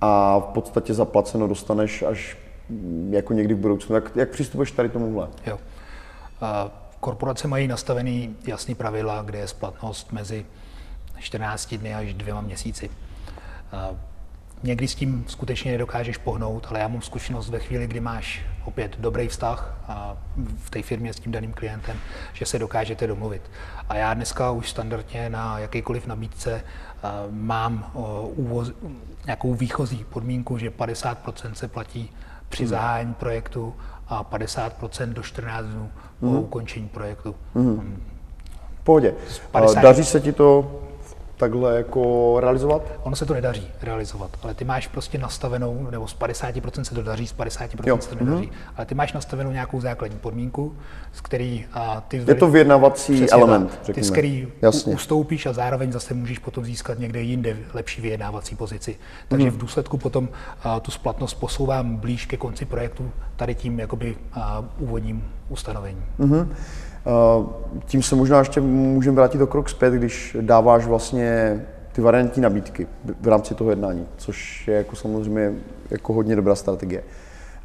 a 0.00 0.38
v 0.38 0.44
podstatě 0.44 0.94
zaplaceno 0.94 1.48
dostaneš 1.48 2.02
až 2.02 2.38
mm, 2.70 3.10
jako 3.14 3.32
někdy 3.32 3.54
v 3.54 3.58
budoucnu. 3.58 3.94
Jak, 3.94 4.16
jak 4.16 4.30
přistupuješ 4.30 4.72
tady 4.72 4.88
tomuhle? 4.88 5.28
Jo. 5.46 5.58
Korporace 7.00 7.48
mají 7.48 7.68
nastavený 7.68 8.36
jasný 8.46 8.74
pravidla, 8.74 9.22
kde 9.22 9.38
je 9.38 9.48
splatnost 9.48 10.12
mezi 10.12 10.46
14 11.18 11.74
dny 11.74 11.94
až 11.94 12.14
dvěma 12.14 12.40
měsíci. 12.40 12.90
Někdy 14.62 14.88
s 14.88 14.94
tím 14.94 15.24
skutečně 15.28 15.72
nedokážeš 15.72 16.16
pohnout, 16.16 16.66
ale 16.70 16.80
já 16.80 16.88
mám 16.88 17.02
zkušenost 17.02 17.50
ve 17.50 17.58
chvíli, 17.58 17.86
kdy 17.86 18.00
máš 18.00 18.42
opět 18.64 18.96
dobrý 18.98 19.28
vztah 19.28 19.78
a 19.88 20.16
v 20.56 20.70
té 20.70 20.82
firmě 20.82 21.12
s 21.12 21.20
tím 21.20 21.32
daným 21.32 21.52
klientem, 21.52 21.96
že 22.32 22.46
se 22.46 22.58
dokážete 22.58 23.06
domluvit. 23.06 23.42
A 23.88 23.96
já 23.96 24.14
dneska 24.14 24.50
už 24.50 24.70
standardně 24.70 25.30
na 25.30 25.58
jakýkoliv 25.58 26.06
nabídce 26.06 26.64
mám 27.30 27.90
úvoz, 28.36 28.72
nějakou 29.24 29.54
výchozí 29.54 30.04
podmínku, 30.10 30.58
že 30.58 30.70
50% 30.70 31.52
se 31.52 31.68
platí 31.68 32.10
při 32.48 32.62
hmm. 32.62 32.70
zahájení 32.70 33.14
projektu 33.14 33.74
a 34.08 34.24
50% 34.24 35.12
do 35.12 35.22
14 35.22 35.66
dnů 35.66 35.90
po 36.20 36.26
hmm. 36.26 36.36
ukončení 36.36 36.88
projektu. 36.88 37.34
Hmm. 37.54 38.02
V 38.80 38.84
pohodě. 38.84 39.14
50... 39.50 39.80
Daří 39.80 40.04
se 40.04 40.20
ti 40.20 40.32
to 40.32 40.80
takhle 41.38 41.76
jako 41.76 42.36
realizovat? 42.40 42.82
Ono 43.02 43.16
se 43.16 43.26
to 43.26 43.34
nedaří 43.34 43.68
realizovat, 43.82 44.30
ale 44.42 44.54
ty 44.54 44.64
máš 44.64 44.86
prostě 44.86 45.18
nastavenou, 45.18 45.88
nebo 45.90 46.08
z 46.08 46.16
50% 46.16 46.82
se 46.82 46.94
to 46.94 47.02
daří, 47.02 47.26
z 47.26 47.34
50% 47.34 47.68
jo. 47.86 47.98
se 48.00 48.08
to 48.08 48.24
nedaří, 48.24 48.46
mm-hmm. 48.46 48.72
ale 48.76 48.86
ty 48.86 48.94
máš 48.94 49.12
nastavenou 49.12 49.50
nějakou 49.50 49.80
základní 49.80 50.18
podmínku, 50.18 50.76
z 51.12 51.20
který 51.20 51.66
a 51.72 52.00
ty... 52.00 52.24
Je 52.26 52.34
to 52.34 52.48
vyjednávací 52.48 53.30
element, 53.30 53.78
tak, 53.86 53.94
Ty, 53.94 54.02
z 54.02 54.10
který 54.10 54.48
Jasně. 54.62 54.94
ustoupíš 54.94 55.46
a 55.46 55.52
zároveň 55.52 55.92
zase 55.92 56.14
můžeš 56.14 56.38
potom 56.38 56.64
získat 56.64 56.98
někde 56.98 57.20
jinde 57.20 57.56
lepší 57.74 58.00
vyjednávací 58.00 58.56
pozici. 58.56 58.96
Takže 59.28 59.46
mm-hmm. 59.46 59.50
v 59.50 59.58
důsledku 59.58 59.98
potom 59.98 60.28
a, 60.62 60.80
tu 60.80 60.90
splatnost 60.90 61.40
posouvám 61.40 61.96
blíž 61.96 62.26
ke 62.26 62.36
konci 62.36 62.64
projektu 62.64 63.10
tady 63.36 63.54
tím 63.54 63.80
jakoby 63.80 64.16
a, 64.32 64.64
úvodním 64.78 65.24
ustanovením. 65.48 66.04
Mm-hmm. 66.20 66.48
Eh, 67.06 67.46
tím 67.84 68.02
se 68.02 68.16
možná 68.16 68.38
ještě 68.38 68.60
můžeme 68.60 69.16
vrátit 69.16 69.40
o 69.40 69.46
krok 69.46 69.68
zpět, 69.68 69.94
když 69.94 70.36
dáváš 70.40 70.86
vlastně 70.86 71.60
ty 71.92 72.00
variantní 72.00 72.42
nabídky 72.42 72.86
v 73.20 73.28
rámci 73.28 73.54
toho 73.54 73.70
jednání, 73.70 74.06
což 74.16 74.68
je 74.68 74.74
jako 74.74 74.96
samozřejmě 74.96 75.52
jako 75.90 76.12
hodně 76.12 76.36
dobrá 76.36 76.54
strategie. 76.54 77.02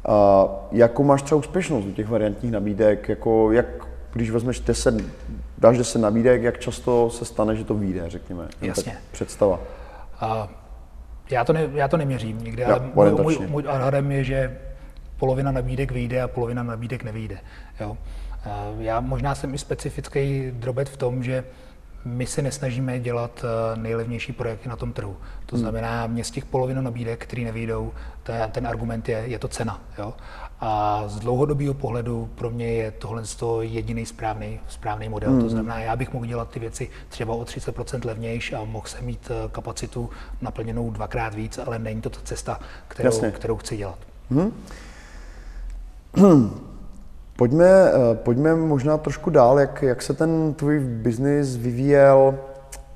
A 0.08 0.46
jakou 0.72 1.04
máš 1.04 1.22
třeba 1.22 1.38
úspěšnost 1.38 1.84
u 1.84 1.92
těch 1.92 2.08
variantních 2.08 2.52
nabídek? 2.52 3.08
Jako 3.08 3.52
jak, 3.52 3.66
když 4.12 4.30
vezmeš 4.30 4.60
10, 4.60 4.94
dáš 5.58 5.78
10 5.78 5.98
nabídek, 5.98 6.42
jak 6.42 6.58
často 6.58 7.10
se 7.10 7.24
stane, 7.24 7.56
že 7.56 7.64
to 7.64 7.74
vyjde, 7.74 8.04
řekněme? 8.06 8.48
Jasně. 8.62 8.92
Tak 8.92 9.00
představa. 9.12 9.60
A 10.20 10.48
já 11.30 11.44
to, 11.44 11.52
ne, 11.52 11.68
já 11.72 11.88
to 11.88 11.96
neměřím 11.96 12.38
nikdy, 12.38 12.62
já, 12.62 12.74
ale 12.74 13.10
můj, 13.10 13.22
můj, 13.22 13.38
můj 13.48 13.62
odhadem 13.62 14.12
je, 14.12 14.24
že 14.24 14.58
polovina 15.18 15.52
nabídek 15.52 15.92
vyjde 15.92 16.22
a 16.22 16.28
polovina 16.28 16.62
nabídek 16.62 17.04
nevyjde. 17.04 17.38
Jo? 17.80 17.96
Já 18.78 19.00
možná 19.00 19.34
jsem 19.34 19.54
i 19.54 19.58
specifický 19.58 20.50
drobet 20.50 20.88
v 20.88 20.96
tom, 20.96 21.22
že 21.22 21.44
my 22.04 22.26
se 22.26 22.42
nesnažíme 22.42 23.00
dělat 23.00 23.44
eh, 23.44 23.76
nejlevnější 23.76 24.32
projekty 24.32 24.68
na 24.68 24.76
tom 24.76 24.92
trhu. 24.92 25.16
To 25.46 25.56
hmm. 25.56 25.60
znamená, 25.60 26.06
mě 26.06 26.24
z 26.24 26.30
těch 26.30 26.44
polovinu 26.44 26.82
nabídek, 26.82 27.22
které 27.22 27.42
nevyjdou, 27.42 27.92
ten 28.52 28.66
argument 28.66 29.08
je, 29.08 29.22
je 29.26 29.38
to 29.38 29.48
cena. 29.48 29.80
Jo? 29.98 30.14
A 30.60 31.02
z 31.06 31.18
dlouhodobého 31.18 31.74
pohledu 31.74 32.30
pro 32.34 32.50
mě 32.50 32.66
je 32.66 32.90
tohle 32.90 33.22
jediný 33.60 34.06
správný, 34.06 34.60
správný 34.68 35.08
model. 35.08 35.30
Hmm. 35.30 35.40
To 35.40 35.48
znamená, 35.48 35.78
já 35.78 35.96
bych 35.96 36.12
mohl 36.12 36.26
dělat 36.26 36.50
ty 36.50 36.60
věci 36.60 36.90
třeba 37.08 37.34
o 37.34 37.42
30% 37.42 38.06
levnější 38.06 38.54
a 38.54 38.64
mohl 38.64 38.86
jsem 38.86 39.04
mít 39.04 39.30
eh, 39.30 39.48
kapacitu 39.52 40.10
naplněnou 40.40 40.90
dvakrát 40.90 41.34
víc, 41.34 41.58
ale 41.58 41.78
není 41.78 42.00
to 42.00 42.10
ta 42.10 42.20
cesta, 42.24 42.60
kterou, 42.88 43.30
kterou 43.30 43.56
chci 43.56 43.76
dělat. 43.76 43.98
Hmm. 44.30 44.52
Pojďme, 47.36 47.64
eh, 47.64 48.14
pojďme 48.14 48.54
možná 48.54 48.98
trošku 48.98 49.30
dál, 49.30 49.60
jak, 49.60 49.82
jak 49.82 50.02
se 50.02 50.14
ten 50.14 50.54
tvůj 50.54 50.78
biznis 50.78 51.56
vyvíjel, 51.56 52.38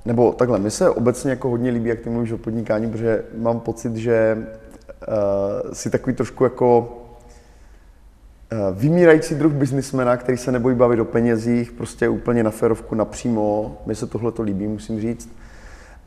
nebo 0.05 0.33
takhle, 0.33 0.59
mi 0.59 0.71
se 0.71 0.91
obecně 0.91 1.31
jako 1.31 1.49
hodně 1.49 1.71
líbí, 1.71 1.89
jak 1.89 2.01
ty 2.01 2.11
mluvíš 2.11 2.33
o 2.33 2.39
podnikání, 2.39 2.91
protože 2.91 3.25
mám 3.37 3.61
pocit, 3.61 3.97
že 3.97 4.39
uh, 4.39 5.73
si 5.73 5.91
takový 5.91 6.17
trošku 6.17 6.45
jako 6.45 6.79
uh, 8.53 8.79
vymírající 8.79 9.35
druh 9.35 9.53
biznismena, 9.53 10.17
který 10.17 10.39
se 10.39 10.53
nebojí 10.53 10.77
bavit 10.77 11.01
o 11.01 11.05
penězích, 11.05 11.73
prostě 11.73 12.09
úplně 12.09 12.43
na 12.43 12.51
ferovku, 12.51 12.95
napřímo. 12.95 13.79
Mně 13.87 13.95
se 13.95 14.07
tohle 14.07 14.33
to 14.33 14.43
líbí, 14.43 14.67
musím 14.67 15.01
říct. 15.01 15.29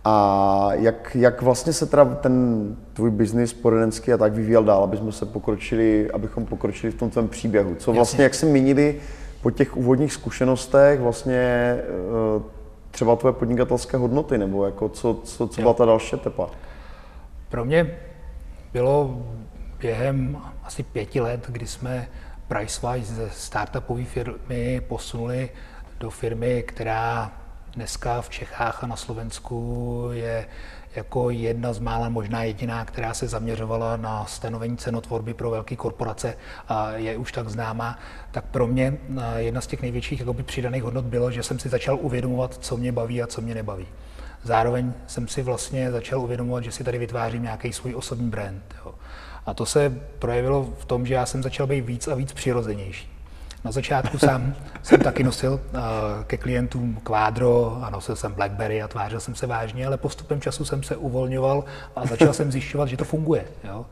A 0.05 0.69
jak, 0.73 1.15
jak 1.15 1.41
vlastně 1.41 1.73
se 1.73 1.85
teda 1.85 2.05
ten 2.05 2.65
tvůj 2.93 3.11
biznis 3.11 3.53
poradenský 3.53 4.13
a 4.13 4.17
tak 4.17 4.33
vyvíjel 4.33 4.63
dál, 4.63 4.83
aby 4.83 4.97
jsme 4.97 5.11
se 5.11 5.25
pokročili, 5.25 6.11
abychom 6.11 6.45
pokročili 6.45 6.91
v 6.91 6.95
tom 6.95 7.09
tvém 7.09 7.27
příběhu? 7.27 7.75
Co 7.75 7.93
vlastně, 7.93 8.23
jak 8.23 8.33
se 8.33 8.45
měnili 8.45 8.99
po 9.41 9.51
těch 9.51 9.77
úvodních 9.77 10.13
zkušenostech 10.13 10.99
vlastně 10.99 11.35
eh, 11.35 12.41
třeba 12.91 13.15
tvoje 13.15 13.33
podnikatelské 13.33 13.97
hodnoty, 13.97 14.37
nebo 14.37 14.65
jako 14.65 14.89
co, 14.89 15.19
co, 15.23 15.47
co 15.47 15.61
byla 15.61 15.73
ta 15.73 15.85
další 15.85 16.15
etapa? 16.15 16.49
Pro 17.49 17.65
mě 17.65 17.97
bylo 18.73 19.25
během 19.79 20.37
asi 20.63 20.83
pěti 20.83 21.21
let, 21.21 21.45
kdy 21.47 21.67
jsme 21.67 22.07
PriceWise 22.47 23.13
ze 23.13 23.29
startupové 23.29 24.03
firmy 24.03 24.81
posunuli 24.87 25.49
do 25.99 26.09
firmy, 26.09 26.63
která 26.67 27.31
dneska 27.75 28.21
v 28.21 28.29
Čechách 28.29 28.83
a 28.83 28.87
na 28.87 28.95
Slovensku 28.95 30.09
je 30.11 30.45
jako 30.95 31.29
jedna 31.29 31.73
z 31.73 31.79
mála, 31.79 32.09
možná 32.09 32.43
jediná, 32.43 32.85
která 32.85 33.13
se 33.13 33.27
zaměřovala 33.27 33.97
na 33.97 34.25
stanovení 34.25 34.77
cenotvorby 34.77 35.33
pro 35.33 35.49
velké 35.49 35.75
korporace 35.75 36.37
a 36.67 36.91
je 36.91 37.17
už 37.17 37.31
tak 37.31 37.49
známá, 37.49 37.99
tak 38.31 38.45
pro 38.45 38.67
mě 38.67 38.97
jedna 39.37 39.61
z 39.61 39.67
těch 39.67 39.81
největších 39.81 40.19
jakoby, 40.19 40.43
přidaných 40.43 40.83
hodnot 40.83 41.05
bylo, 41.05 41.31
že 41.31 41.43
jsem 41.43 41.59
si 41.59 41.69
začal 41.69 41.97
uvědomovat, 42.01 42.57
co 42.61 42.77
mě 42.77 42.91
baví 42.91 43.23
a 43.23 43.27
co 43.27 43.41
mě 43.41 43.55
nebaví. 43.55 43.87
Zároveň 44.43 44.93
jsem 45.07 45.27
si 45.27 45.41
vlastně 45.41 45.91
začal 45.91 46.19
uvědomovat, 46.19 46.63
že 46.63 46.71
si 46.71 46.83
tady 46.83 46.97
vytvářím 46.97 47.43
nějaký 47.43 47.73
svůj 47.73 47.95
osobní 47.95 48.29
brand. 48.29 48.75
Jo. 48.85 48.95
A 49.45 49.53
to 49.53 49.65
se 49.65 49.89
projevilo 50.19 50.69
v 50.79 50.85
tom, 50.85 51.05
že 51.05 51.13
já 51.13 51.25
jsem 51.25 51.43
začal 51.43 51.67
být 51.67 51.81
víc 51.81 52.07
a 52.07 52.15
víc 52.15 52.33
přirozenější. 52.33 53.10
Na 53.63 53.71
začátku 53.71 54.17
sám 54.17 54.55
jsem 54.83 54.99
taky 54.99 55.23
nosil 55.23 55.53
uh, 55.53 55.79
ke 56.27 56.37
klientům 56.37 56.99
kvádro 57.03 57.79
a 57.83 57.89
nosil 57.89 58.15
jsem 58.15 58.33
Blackberry 58.33 58.81
a 58.81 58.87
tvářil 58.87 59.19
jsem 59.19 59.35
se 59.35 59.47
vážně, 59.47 59.87
ale 59.87 59.97
postupem 59.97 60.41
času 60.41 60.65
jsem 60.65 60.83
se 60.83 60.95
uvolňoval 60.95 61.63
a 61.95 62.05
začal 62.05 62.33
jsem 62.33 62.51
zjišťovat, 62.51 62.89
že 62.89 62.97
to 62.97 63.05
funguje. 63.05 63.45
Jo. 63.63 63.85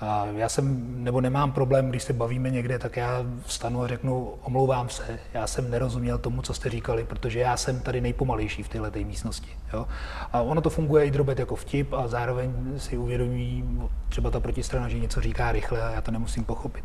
A 0.00 0.26
já 0.36 0.48
jsem, 0.48 0.94
nebo 1.04 1.20
nemám 1.20 1.52
problém, 1.52 1.90
když 1.90 2.02
se 2.02 2.12
bavíme 2.12 2.50
někde, 2.50 2.78
tak 2.78 2.96
já 2.96 3.24
vstanu 3.44 3.82
a 3.82 3.88
řeknu, 3.88 4.34
omlouvám 4.42 4.88
se, 4.88 5.18
já 5.34 5.46
jsem 5.46 5.70
nerozuměl 5.70 6.18
tomu, 6.18 6.42
co 6.42 6.54
jste 6.54 6.70
říkali, 6.70 7.04
protože 7.04 7.38
já 7.38 7.56
jsem 7.56 7.80
tady 7.80 8.00
nejpomalejší 8.00 8.62
v 8.62 8.68
této 8.68 8.98
místnosti. 8.98 9.48
Jo? 9.72 9.86
A 10.32 10.40
ono 10.40 10.60
to 10.60 10.70
funguje 10.70 11.04
i 11.04 11.10
drobet 11.10 11.38
jako 11.38 11.56
vtip 11.56 11.92
a 11.92 12.08
zároveň 12.08 12.52
si 12.76 12.98
uvědomí 12.98 13.64
třeba 14.08 14.30
ta 14.30 14.40
protistrana, 14.40 14.88
že 14.88 14.98
něco 14.98 15.20
říká 15.20 15.52
rychle 15.52 15.82
a 15.82 15.90
já 15.90 16.00
to 16.00 16.10
nemusím 16.10 16.44
pochopit. 16.44 16.84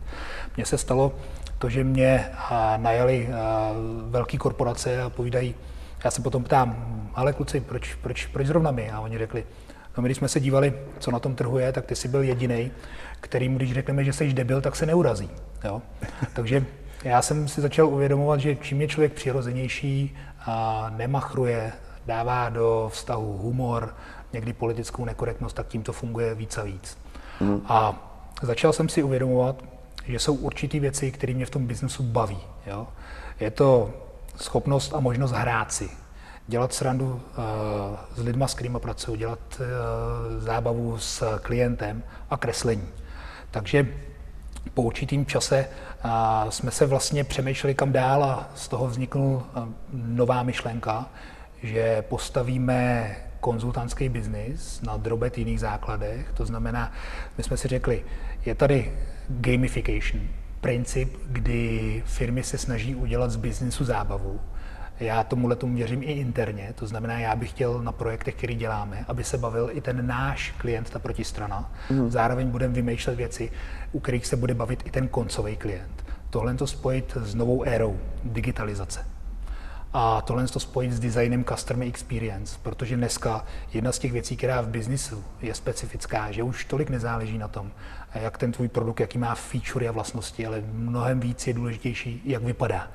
Mně 0.56 0.66
se 0.66 0.78
stalo 0.78 1.16
to, 1.58 1.70
že 1.70 1.84
mě 1.84 2.26
najali 2.78 3.30
velké 4.10 4.38
korporace 4.38 5.02
a 5.02 5.10
povídají, 5.10 5.56
já 6.04 6.12
se 6.12 6.22
potom 6.22 6.44
ptám, 6.44 6.76
ale 7.16 7.34
kluci, 7.34 7.60
proč, 7.60 7.96
proč, 7.96 8.26
proč 8.26 8.48
zrovna 8.48 8.72
my? 8.72 8.92
A 8.92 9.00
oni 9.00 9.18
řekli, 9.18 9.46
No 9.98 10.02
my, 10.02 10.08
když 10.08 10.18
jsme 10.18 10.28
se 10.28 10.40
dívali, 10.40 10.74
co 11.00 11.12
na 11.12 11.20
tom 11.20 11.36
trhu 11.36 11.58
je, 11.58 11.72
tak 11.72 11.86
ty 11.86 11.96
jsi 11.96 12.08
byl 12.08 12.24
jediný, 12.24 12.72
kterým, 13.24 13.56
když 13.56 13.74
řekneme, 13.74 14.04
že 14.04 14.14
jsi 14.14 14.34
debil, 14.34 14.62
tak 14.62 14.76
se 14.76 14.86
neurazí. 14.86 15.30
Jo? 15.64 15.82
Takže 16.34 16.66
já 17.04 17.22
jsem 17.22 17.48
si 17.48 17.62
začal 17.62 17.88
uvědomovat, 17.88 18.40
že 18.40 18.56
čím 18.56 18.82
je 18.82 18.88
člověk 18.88 19.14
přirozenější, 19.14 20.16
a 20.46 20.90
nemachruje, 20.96 21.72
dává 22.06 22.50
do 22.50 22.90
vztahu 22.94 23.38
humor, 23.38 23.96
někdy 24.34 24.54
politickou 24.54 25.06
nekorektnost, 25.06 25.56
tak 25.56 25.68
tím 25.68 25.84
to 25.84 25.94
funguje 25.94 26.36
víc 26.36 26.58
a 26.58 26.64
víc. 26.64 26.98
Mm. 27.40 27.62
A 27.66 28.10
začal 28.42 28.74
jsem 28.74 28.90
si 28.90 29.04
uvědomovat, 29.04 29.64
že 30.06 30.20
jsou 30.20 30.34
určitý 30.36 30.80
věci, 30.80 31.12
které 31.12 31.34
mě 31.34 31.46
v 31.46 31.50
tom 31.50 31.68
biznesu 31.68 32.04
baví. 32.04 32.40
Jo? 32.66 32.88
Je 33.40 33.52
to 33.52 33.94
schopnost 34.36 34.94
a 34.94 35.00
možnost 35.00 35.32
hrát 35.32 35.74
si, 35.74 35.90
dělat 36.48 36.74
srandu 36.74 37.06
uh, 37.06 37.22
s 38.16 38.24
lidma, 38.24 38.48
s 38.48 38.54
kterými 38.54 38.80
pracuji, 38.80 39.16
dělat 39.16 39.40
uh, 39.60 40.40
zábavu 40.42 40.98
s 40.98 41.40
klientem 41.40 42.04
a 42.30 42.38
kreslení. 42.38 42.88
Takže 43.54 43.88
po 44.74 44.82
určitým 44.82 45.26
čase 45.26 45.68
uh, 46.06 46.50
jsme 46.50 46.72
se 46.72 46.86
vlastně 46.86 47.24
přemýšleli 47.24 47.76
kam 47.76 47.92
dál 47.92 48.24
a 48.24 48.50
z 48.56 48.68
toho 48.68 48.88
vzniknul 48.88 49.44
nová 49.94 50.44
myšlenka, 50.44 51.10
že 51.64 52.02
postavíme 52.02 53.16
konzultantský 53.40 54.10
biznis 54.10 54.82
na 54.82 54.98
drobet 54.98 55.38
jiných 55.38 55.60
základech. 55.60 56.32
To 56.34 56.46
znamená, 56.46 56.92
my 57.38 57.44
jsme 57.44 57.58
si 57.58 57.68
řekli, 57.68 58.04
je 58.46 58.56
tady 58.56 58.92
gamification, 59.30 60.28
princip, 60.62 61.18
kdy 61.28 62.04
firmy 62.06 62.44
se 62.44 62.58
snaží 62.58 62.96
udělat 62.96 63.32
z 63.32 63.36
biznisu 63.36 63.86
zábavu. 63.86 64.40
Já 65.00 65.24
tomu 65.24 65.56
tomu 65.56 65.76
věřím 65.76 66.04
i 66.04 66.06
interně, 66.06 66.74
to 66.76 66.88
znamená, 66.88 67.20
já 67.20 67.36
bych 67.36 67.50
chtěl 67.50 67.82
na 67.82 67.92
projektech, 67.92 68.36
které 68.36 68.54
děláme, 68.54 69.06
aby 69.08 69.24
se 69.24 69.38
bavil 69.38 69.70
i 69.72 69.82
ten 69.82 70.08
náš 70.08 70.54
klient, 70.58 70.90
ta 70.90 71.00
protistrana. 71.00 71.72
Mm. 71.90 72.12
Zároveň 72.12 72.48
budeme 72.48 72.74
vymýšlet 72.74 73.16
věci, 73.16 73.52
u 73.92 74.00
kterých 74.00 74.28
se 74.28 74.36
bude 74.36 74.54
bavit 74.54 74.84
i 74.86 74.92
ten 74.92 75.08
koncový 75.08 75.56
klient. 75.56 76.06
Tohle 76.30 76.54
to 76.54 76.68
spojit 76.68 77.18
s 77.22 77.36
novou 77.36 77.64
érou 77.64 78.00
digitalizace. 78.24 79.06
A 79.94 80.22
tohle 80.22 80.48
to 80.48 80.60
spojit 80.60 80.92
s 80.92 81.00
designem 81.00 81.44
Customer 81.44 81.88
Experience, 81.88 82.60
protože 82.64 82.98
dneska 82.98 83.46
jedna 83.74 83.92
z 83.92 84.00
těch 84.00 84.12
věcí, 84.12 84.38
která 84.38 84.62
v 84.62 84.68
biznisu 84.68 85.24
je 85.42 85.54
specifická, 85.54 86.32
že 86.32 86.44
už 86.44 86.66
tolik 86.66 86.90
nezáleží 86.90 87.38
na 87.38 87.48
tom, 87.48 87.72
jak 88.16 88.38
ten 88.38 88.52
tvůj 88.52 88.68
produkt, 88.68 89.00
jaký 89.00 89.18
má 89.18 89.36
feature 89.36 89.88
a 89.88 89.92
vlastnosti, 89.92 90.46
ale 90.46 90.64
mnohem 90.74 91.20
víc 91.20 91.48
je 91.48 91.54
důležitější, 91.54 92.22
jak 92.26 92.44
vypadá 92.44 92.88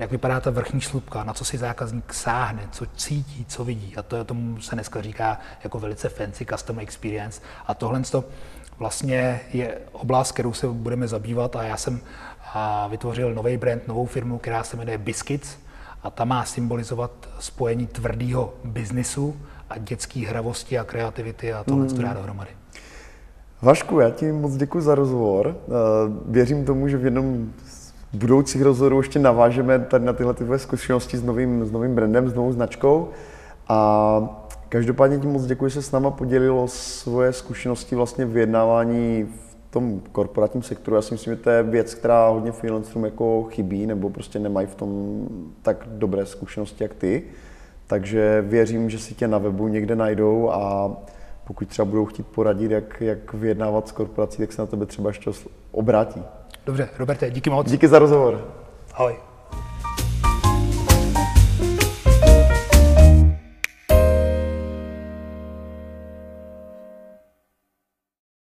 jak 0.00 0.10
vypadá 0.10 0.40
ta 0.40 0.50
vrchní 0.50 0.80
slupka, 0.80 1.24
na 1.24 1.32
co 1.32 1.44
si 1.44 1.58
zákazník 1.58 2.14
sáhne, 2.14 2.68
co 2.72 2.86
cítí, 2.96 3.44
co 3.48 3.64
vidí. 3.64 3.96
A 3.96 4.02
to 4.02 4.16
je 4.16 4.24
tomu 4.24 4.60
se 4.60 4.74
dneska 4.74 5.02
říká 5.02 5.38
jako 5.64 5.78
velice 5.78 6.08
fancy 6.08 6.46
customer 6.46 6.82
experience. 6.82 7.40
A 7.66 7.74
tohle 7.74 8.00
to 8.00 8.24
vlastně 8.78 9.40
je 9.52 9.78
oblast, 9.92 10.32
kterou 10.32 10.52
se 10.52 10.66
budeme 10.66 11.08
zabývat 11.08 11.56
a 11.56 11.62
já 11.62 11.76
jsem 11.76 12.00
a 12.54 12.86
vytvořil 12.88 13.34
nový 13.34 13.56
brand, 13.56 13.88
novou 13.88 14.06
firmu, 14.06 14.38
která 14.38 14.62
se 14.62 14.76
jmenuje 14.76 14.98
Biscuits 14.98 15.56
a 16.02 16.10
ta 16.10 16.24
má 16.24 16.44
symbolizovat 16.44 17.10
spojení 17.38 17.86
tvrdého 17.86 18.54
biznisu 18.64 19.36
a 19.70 19.78
dětské 19.78 20.26
hravosti 20.28 20.78
a 20.78 20.84
kreativity 20.84 21.52
a 21.52 21.64
tohle 21.64 21.84
mm. 21.84 21.96
to 21.96 22.02
dá 22.02 22.12
dohromady. 22.12 22.50
Vašku, 23.62 24.00
já 24.00 24.10
ti 24.10 24.32
moc 24.32 24.56
děkuji 24.56 24.80
za 24.80 24.94
rozhovor. 24.94 25.56
Eh, 25.56 25.70
věřím 26.26 26.64
tomu, 26.64 26.88
že 26.88 26.96
v 26.96 27.04
jednom 27.04 27.52
budoucích 28.12 28.62
rozhovorů 28.62 28.96
ještě 29.00 29.18
navážeme 29.18 29.78
tady 29.78 30.04
na 30.04 30.12
tyhle 30.12 30.34
tvoje 30.34 30.58
zkušenosti 30.58 31.16
s 31.16 31.22
novým, 31.22 31.64
s 31.64 31.70
novým 31.70 31.94
brandem, 31.94 32.28
s 32.28 32.34
novou 32.34 32.52
značkou. 32.52 33.08
A 33.68 34.46
každopádně 34.68 35.18
ti 35.18 35.26
moc 35.26 35.44
děkuji, 35.44 35.68
že 35.68 35.74
se 35.74 35.88
s 35.88 35.92
náma 35.92 36.10
podělilo 36.10 36.68
svoje 36.68 37.32
zkušenosti 37.32 37.94
vlastně 37.94 38.24
v 38.24 38.30
vyjednávání 38.30 39.24
v 39.24 39.72
tom 39.72 40.00
korporátním 40.12 40.62
sektoru. 40.62 40.96
Já 40.96 41.02
si 41.02 41.14
myslím, 41.14 41.34
že 41.34 41.40
to 41.40 41.50
je 41.50 41.62
věc, 41.62 41.94
která 41.94 42.28
hodně 42.28 42.52
freelancerům 42.52 43.04
jako 43.04 43.42
chybí, 43.50 43.86
nebo 43.86 44.10
prostě 44.10 44.38
nemají 44.38 44.66
v 44.66 44.74
tom 44.74 45.20
tak 45.62 45.86
dobré 45.86 46.26
zkušenosti 46.26 46.84
jak 46.84 46.94
ty. 46.94 47.22
Takže 47.86 48.44
věřím, 48.46 48.90
že 48.90 48.98
si 48.98 49.14
tě 49.14 49.28
na 49.28 49.38
webu 49.38 49.68
někde 49.68 49.96
najdou 49.96 50.50
a 50.50 50.92
pokud 51.46 51.68
třeba 51.68 51.86
budou 51.86 52.04
chtít 52.04 52.26
poradit, 52.26 52.70
jak, 52.70 53.00
jak 53.00 53.34
vyjednávat 53.34 53.88
s 53.88 53.92
korporací, 53.92 54.38
tak 54.38 54.52
se 54.52 54.62
na 54.62 54.66
tebe 54.66 54.86
třeba 54.86 55.10
ještě 55.10 55.30
obrátí. 55.72 56.22
Dobře, 56.70 56.88
Roberte, 56.98 57.30
díky 57.30 57.50
moc. 57.50 57.70
Díky 57.70 57.88
za 57.88 57.98
rozhovor. 57.98 58.44
Ahoj. 58.94 59.29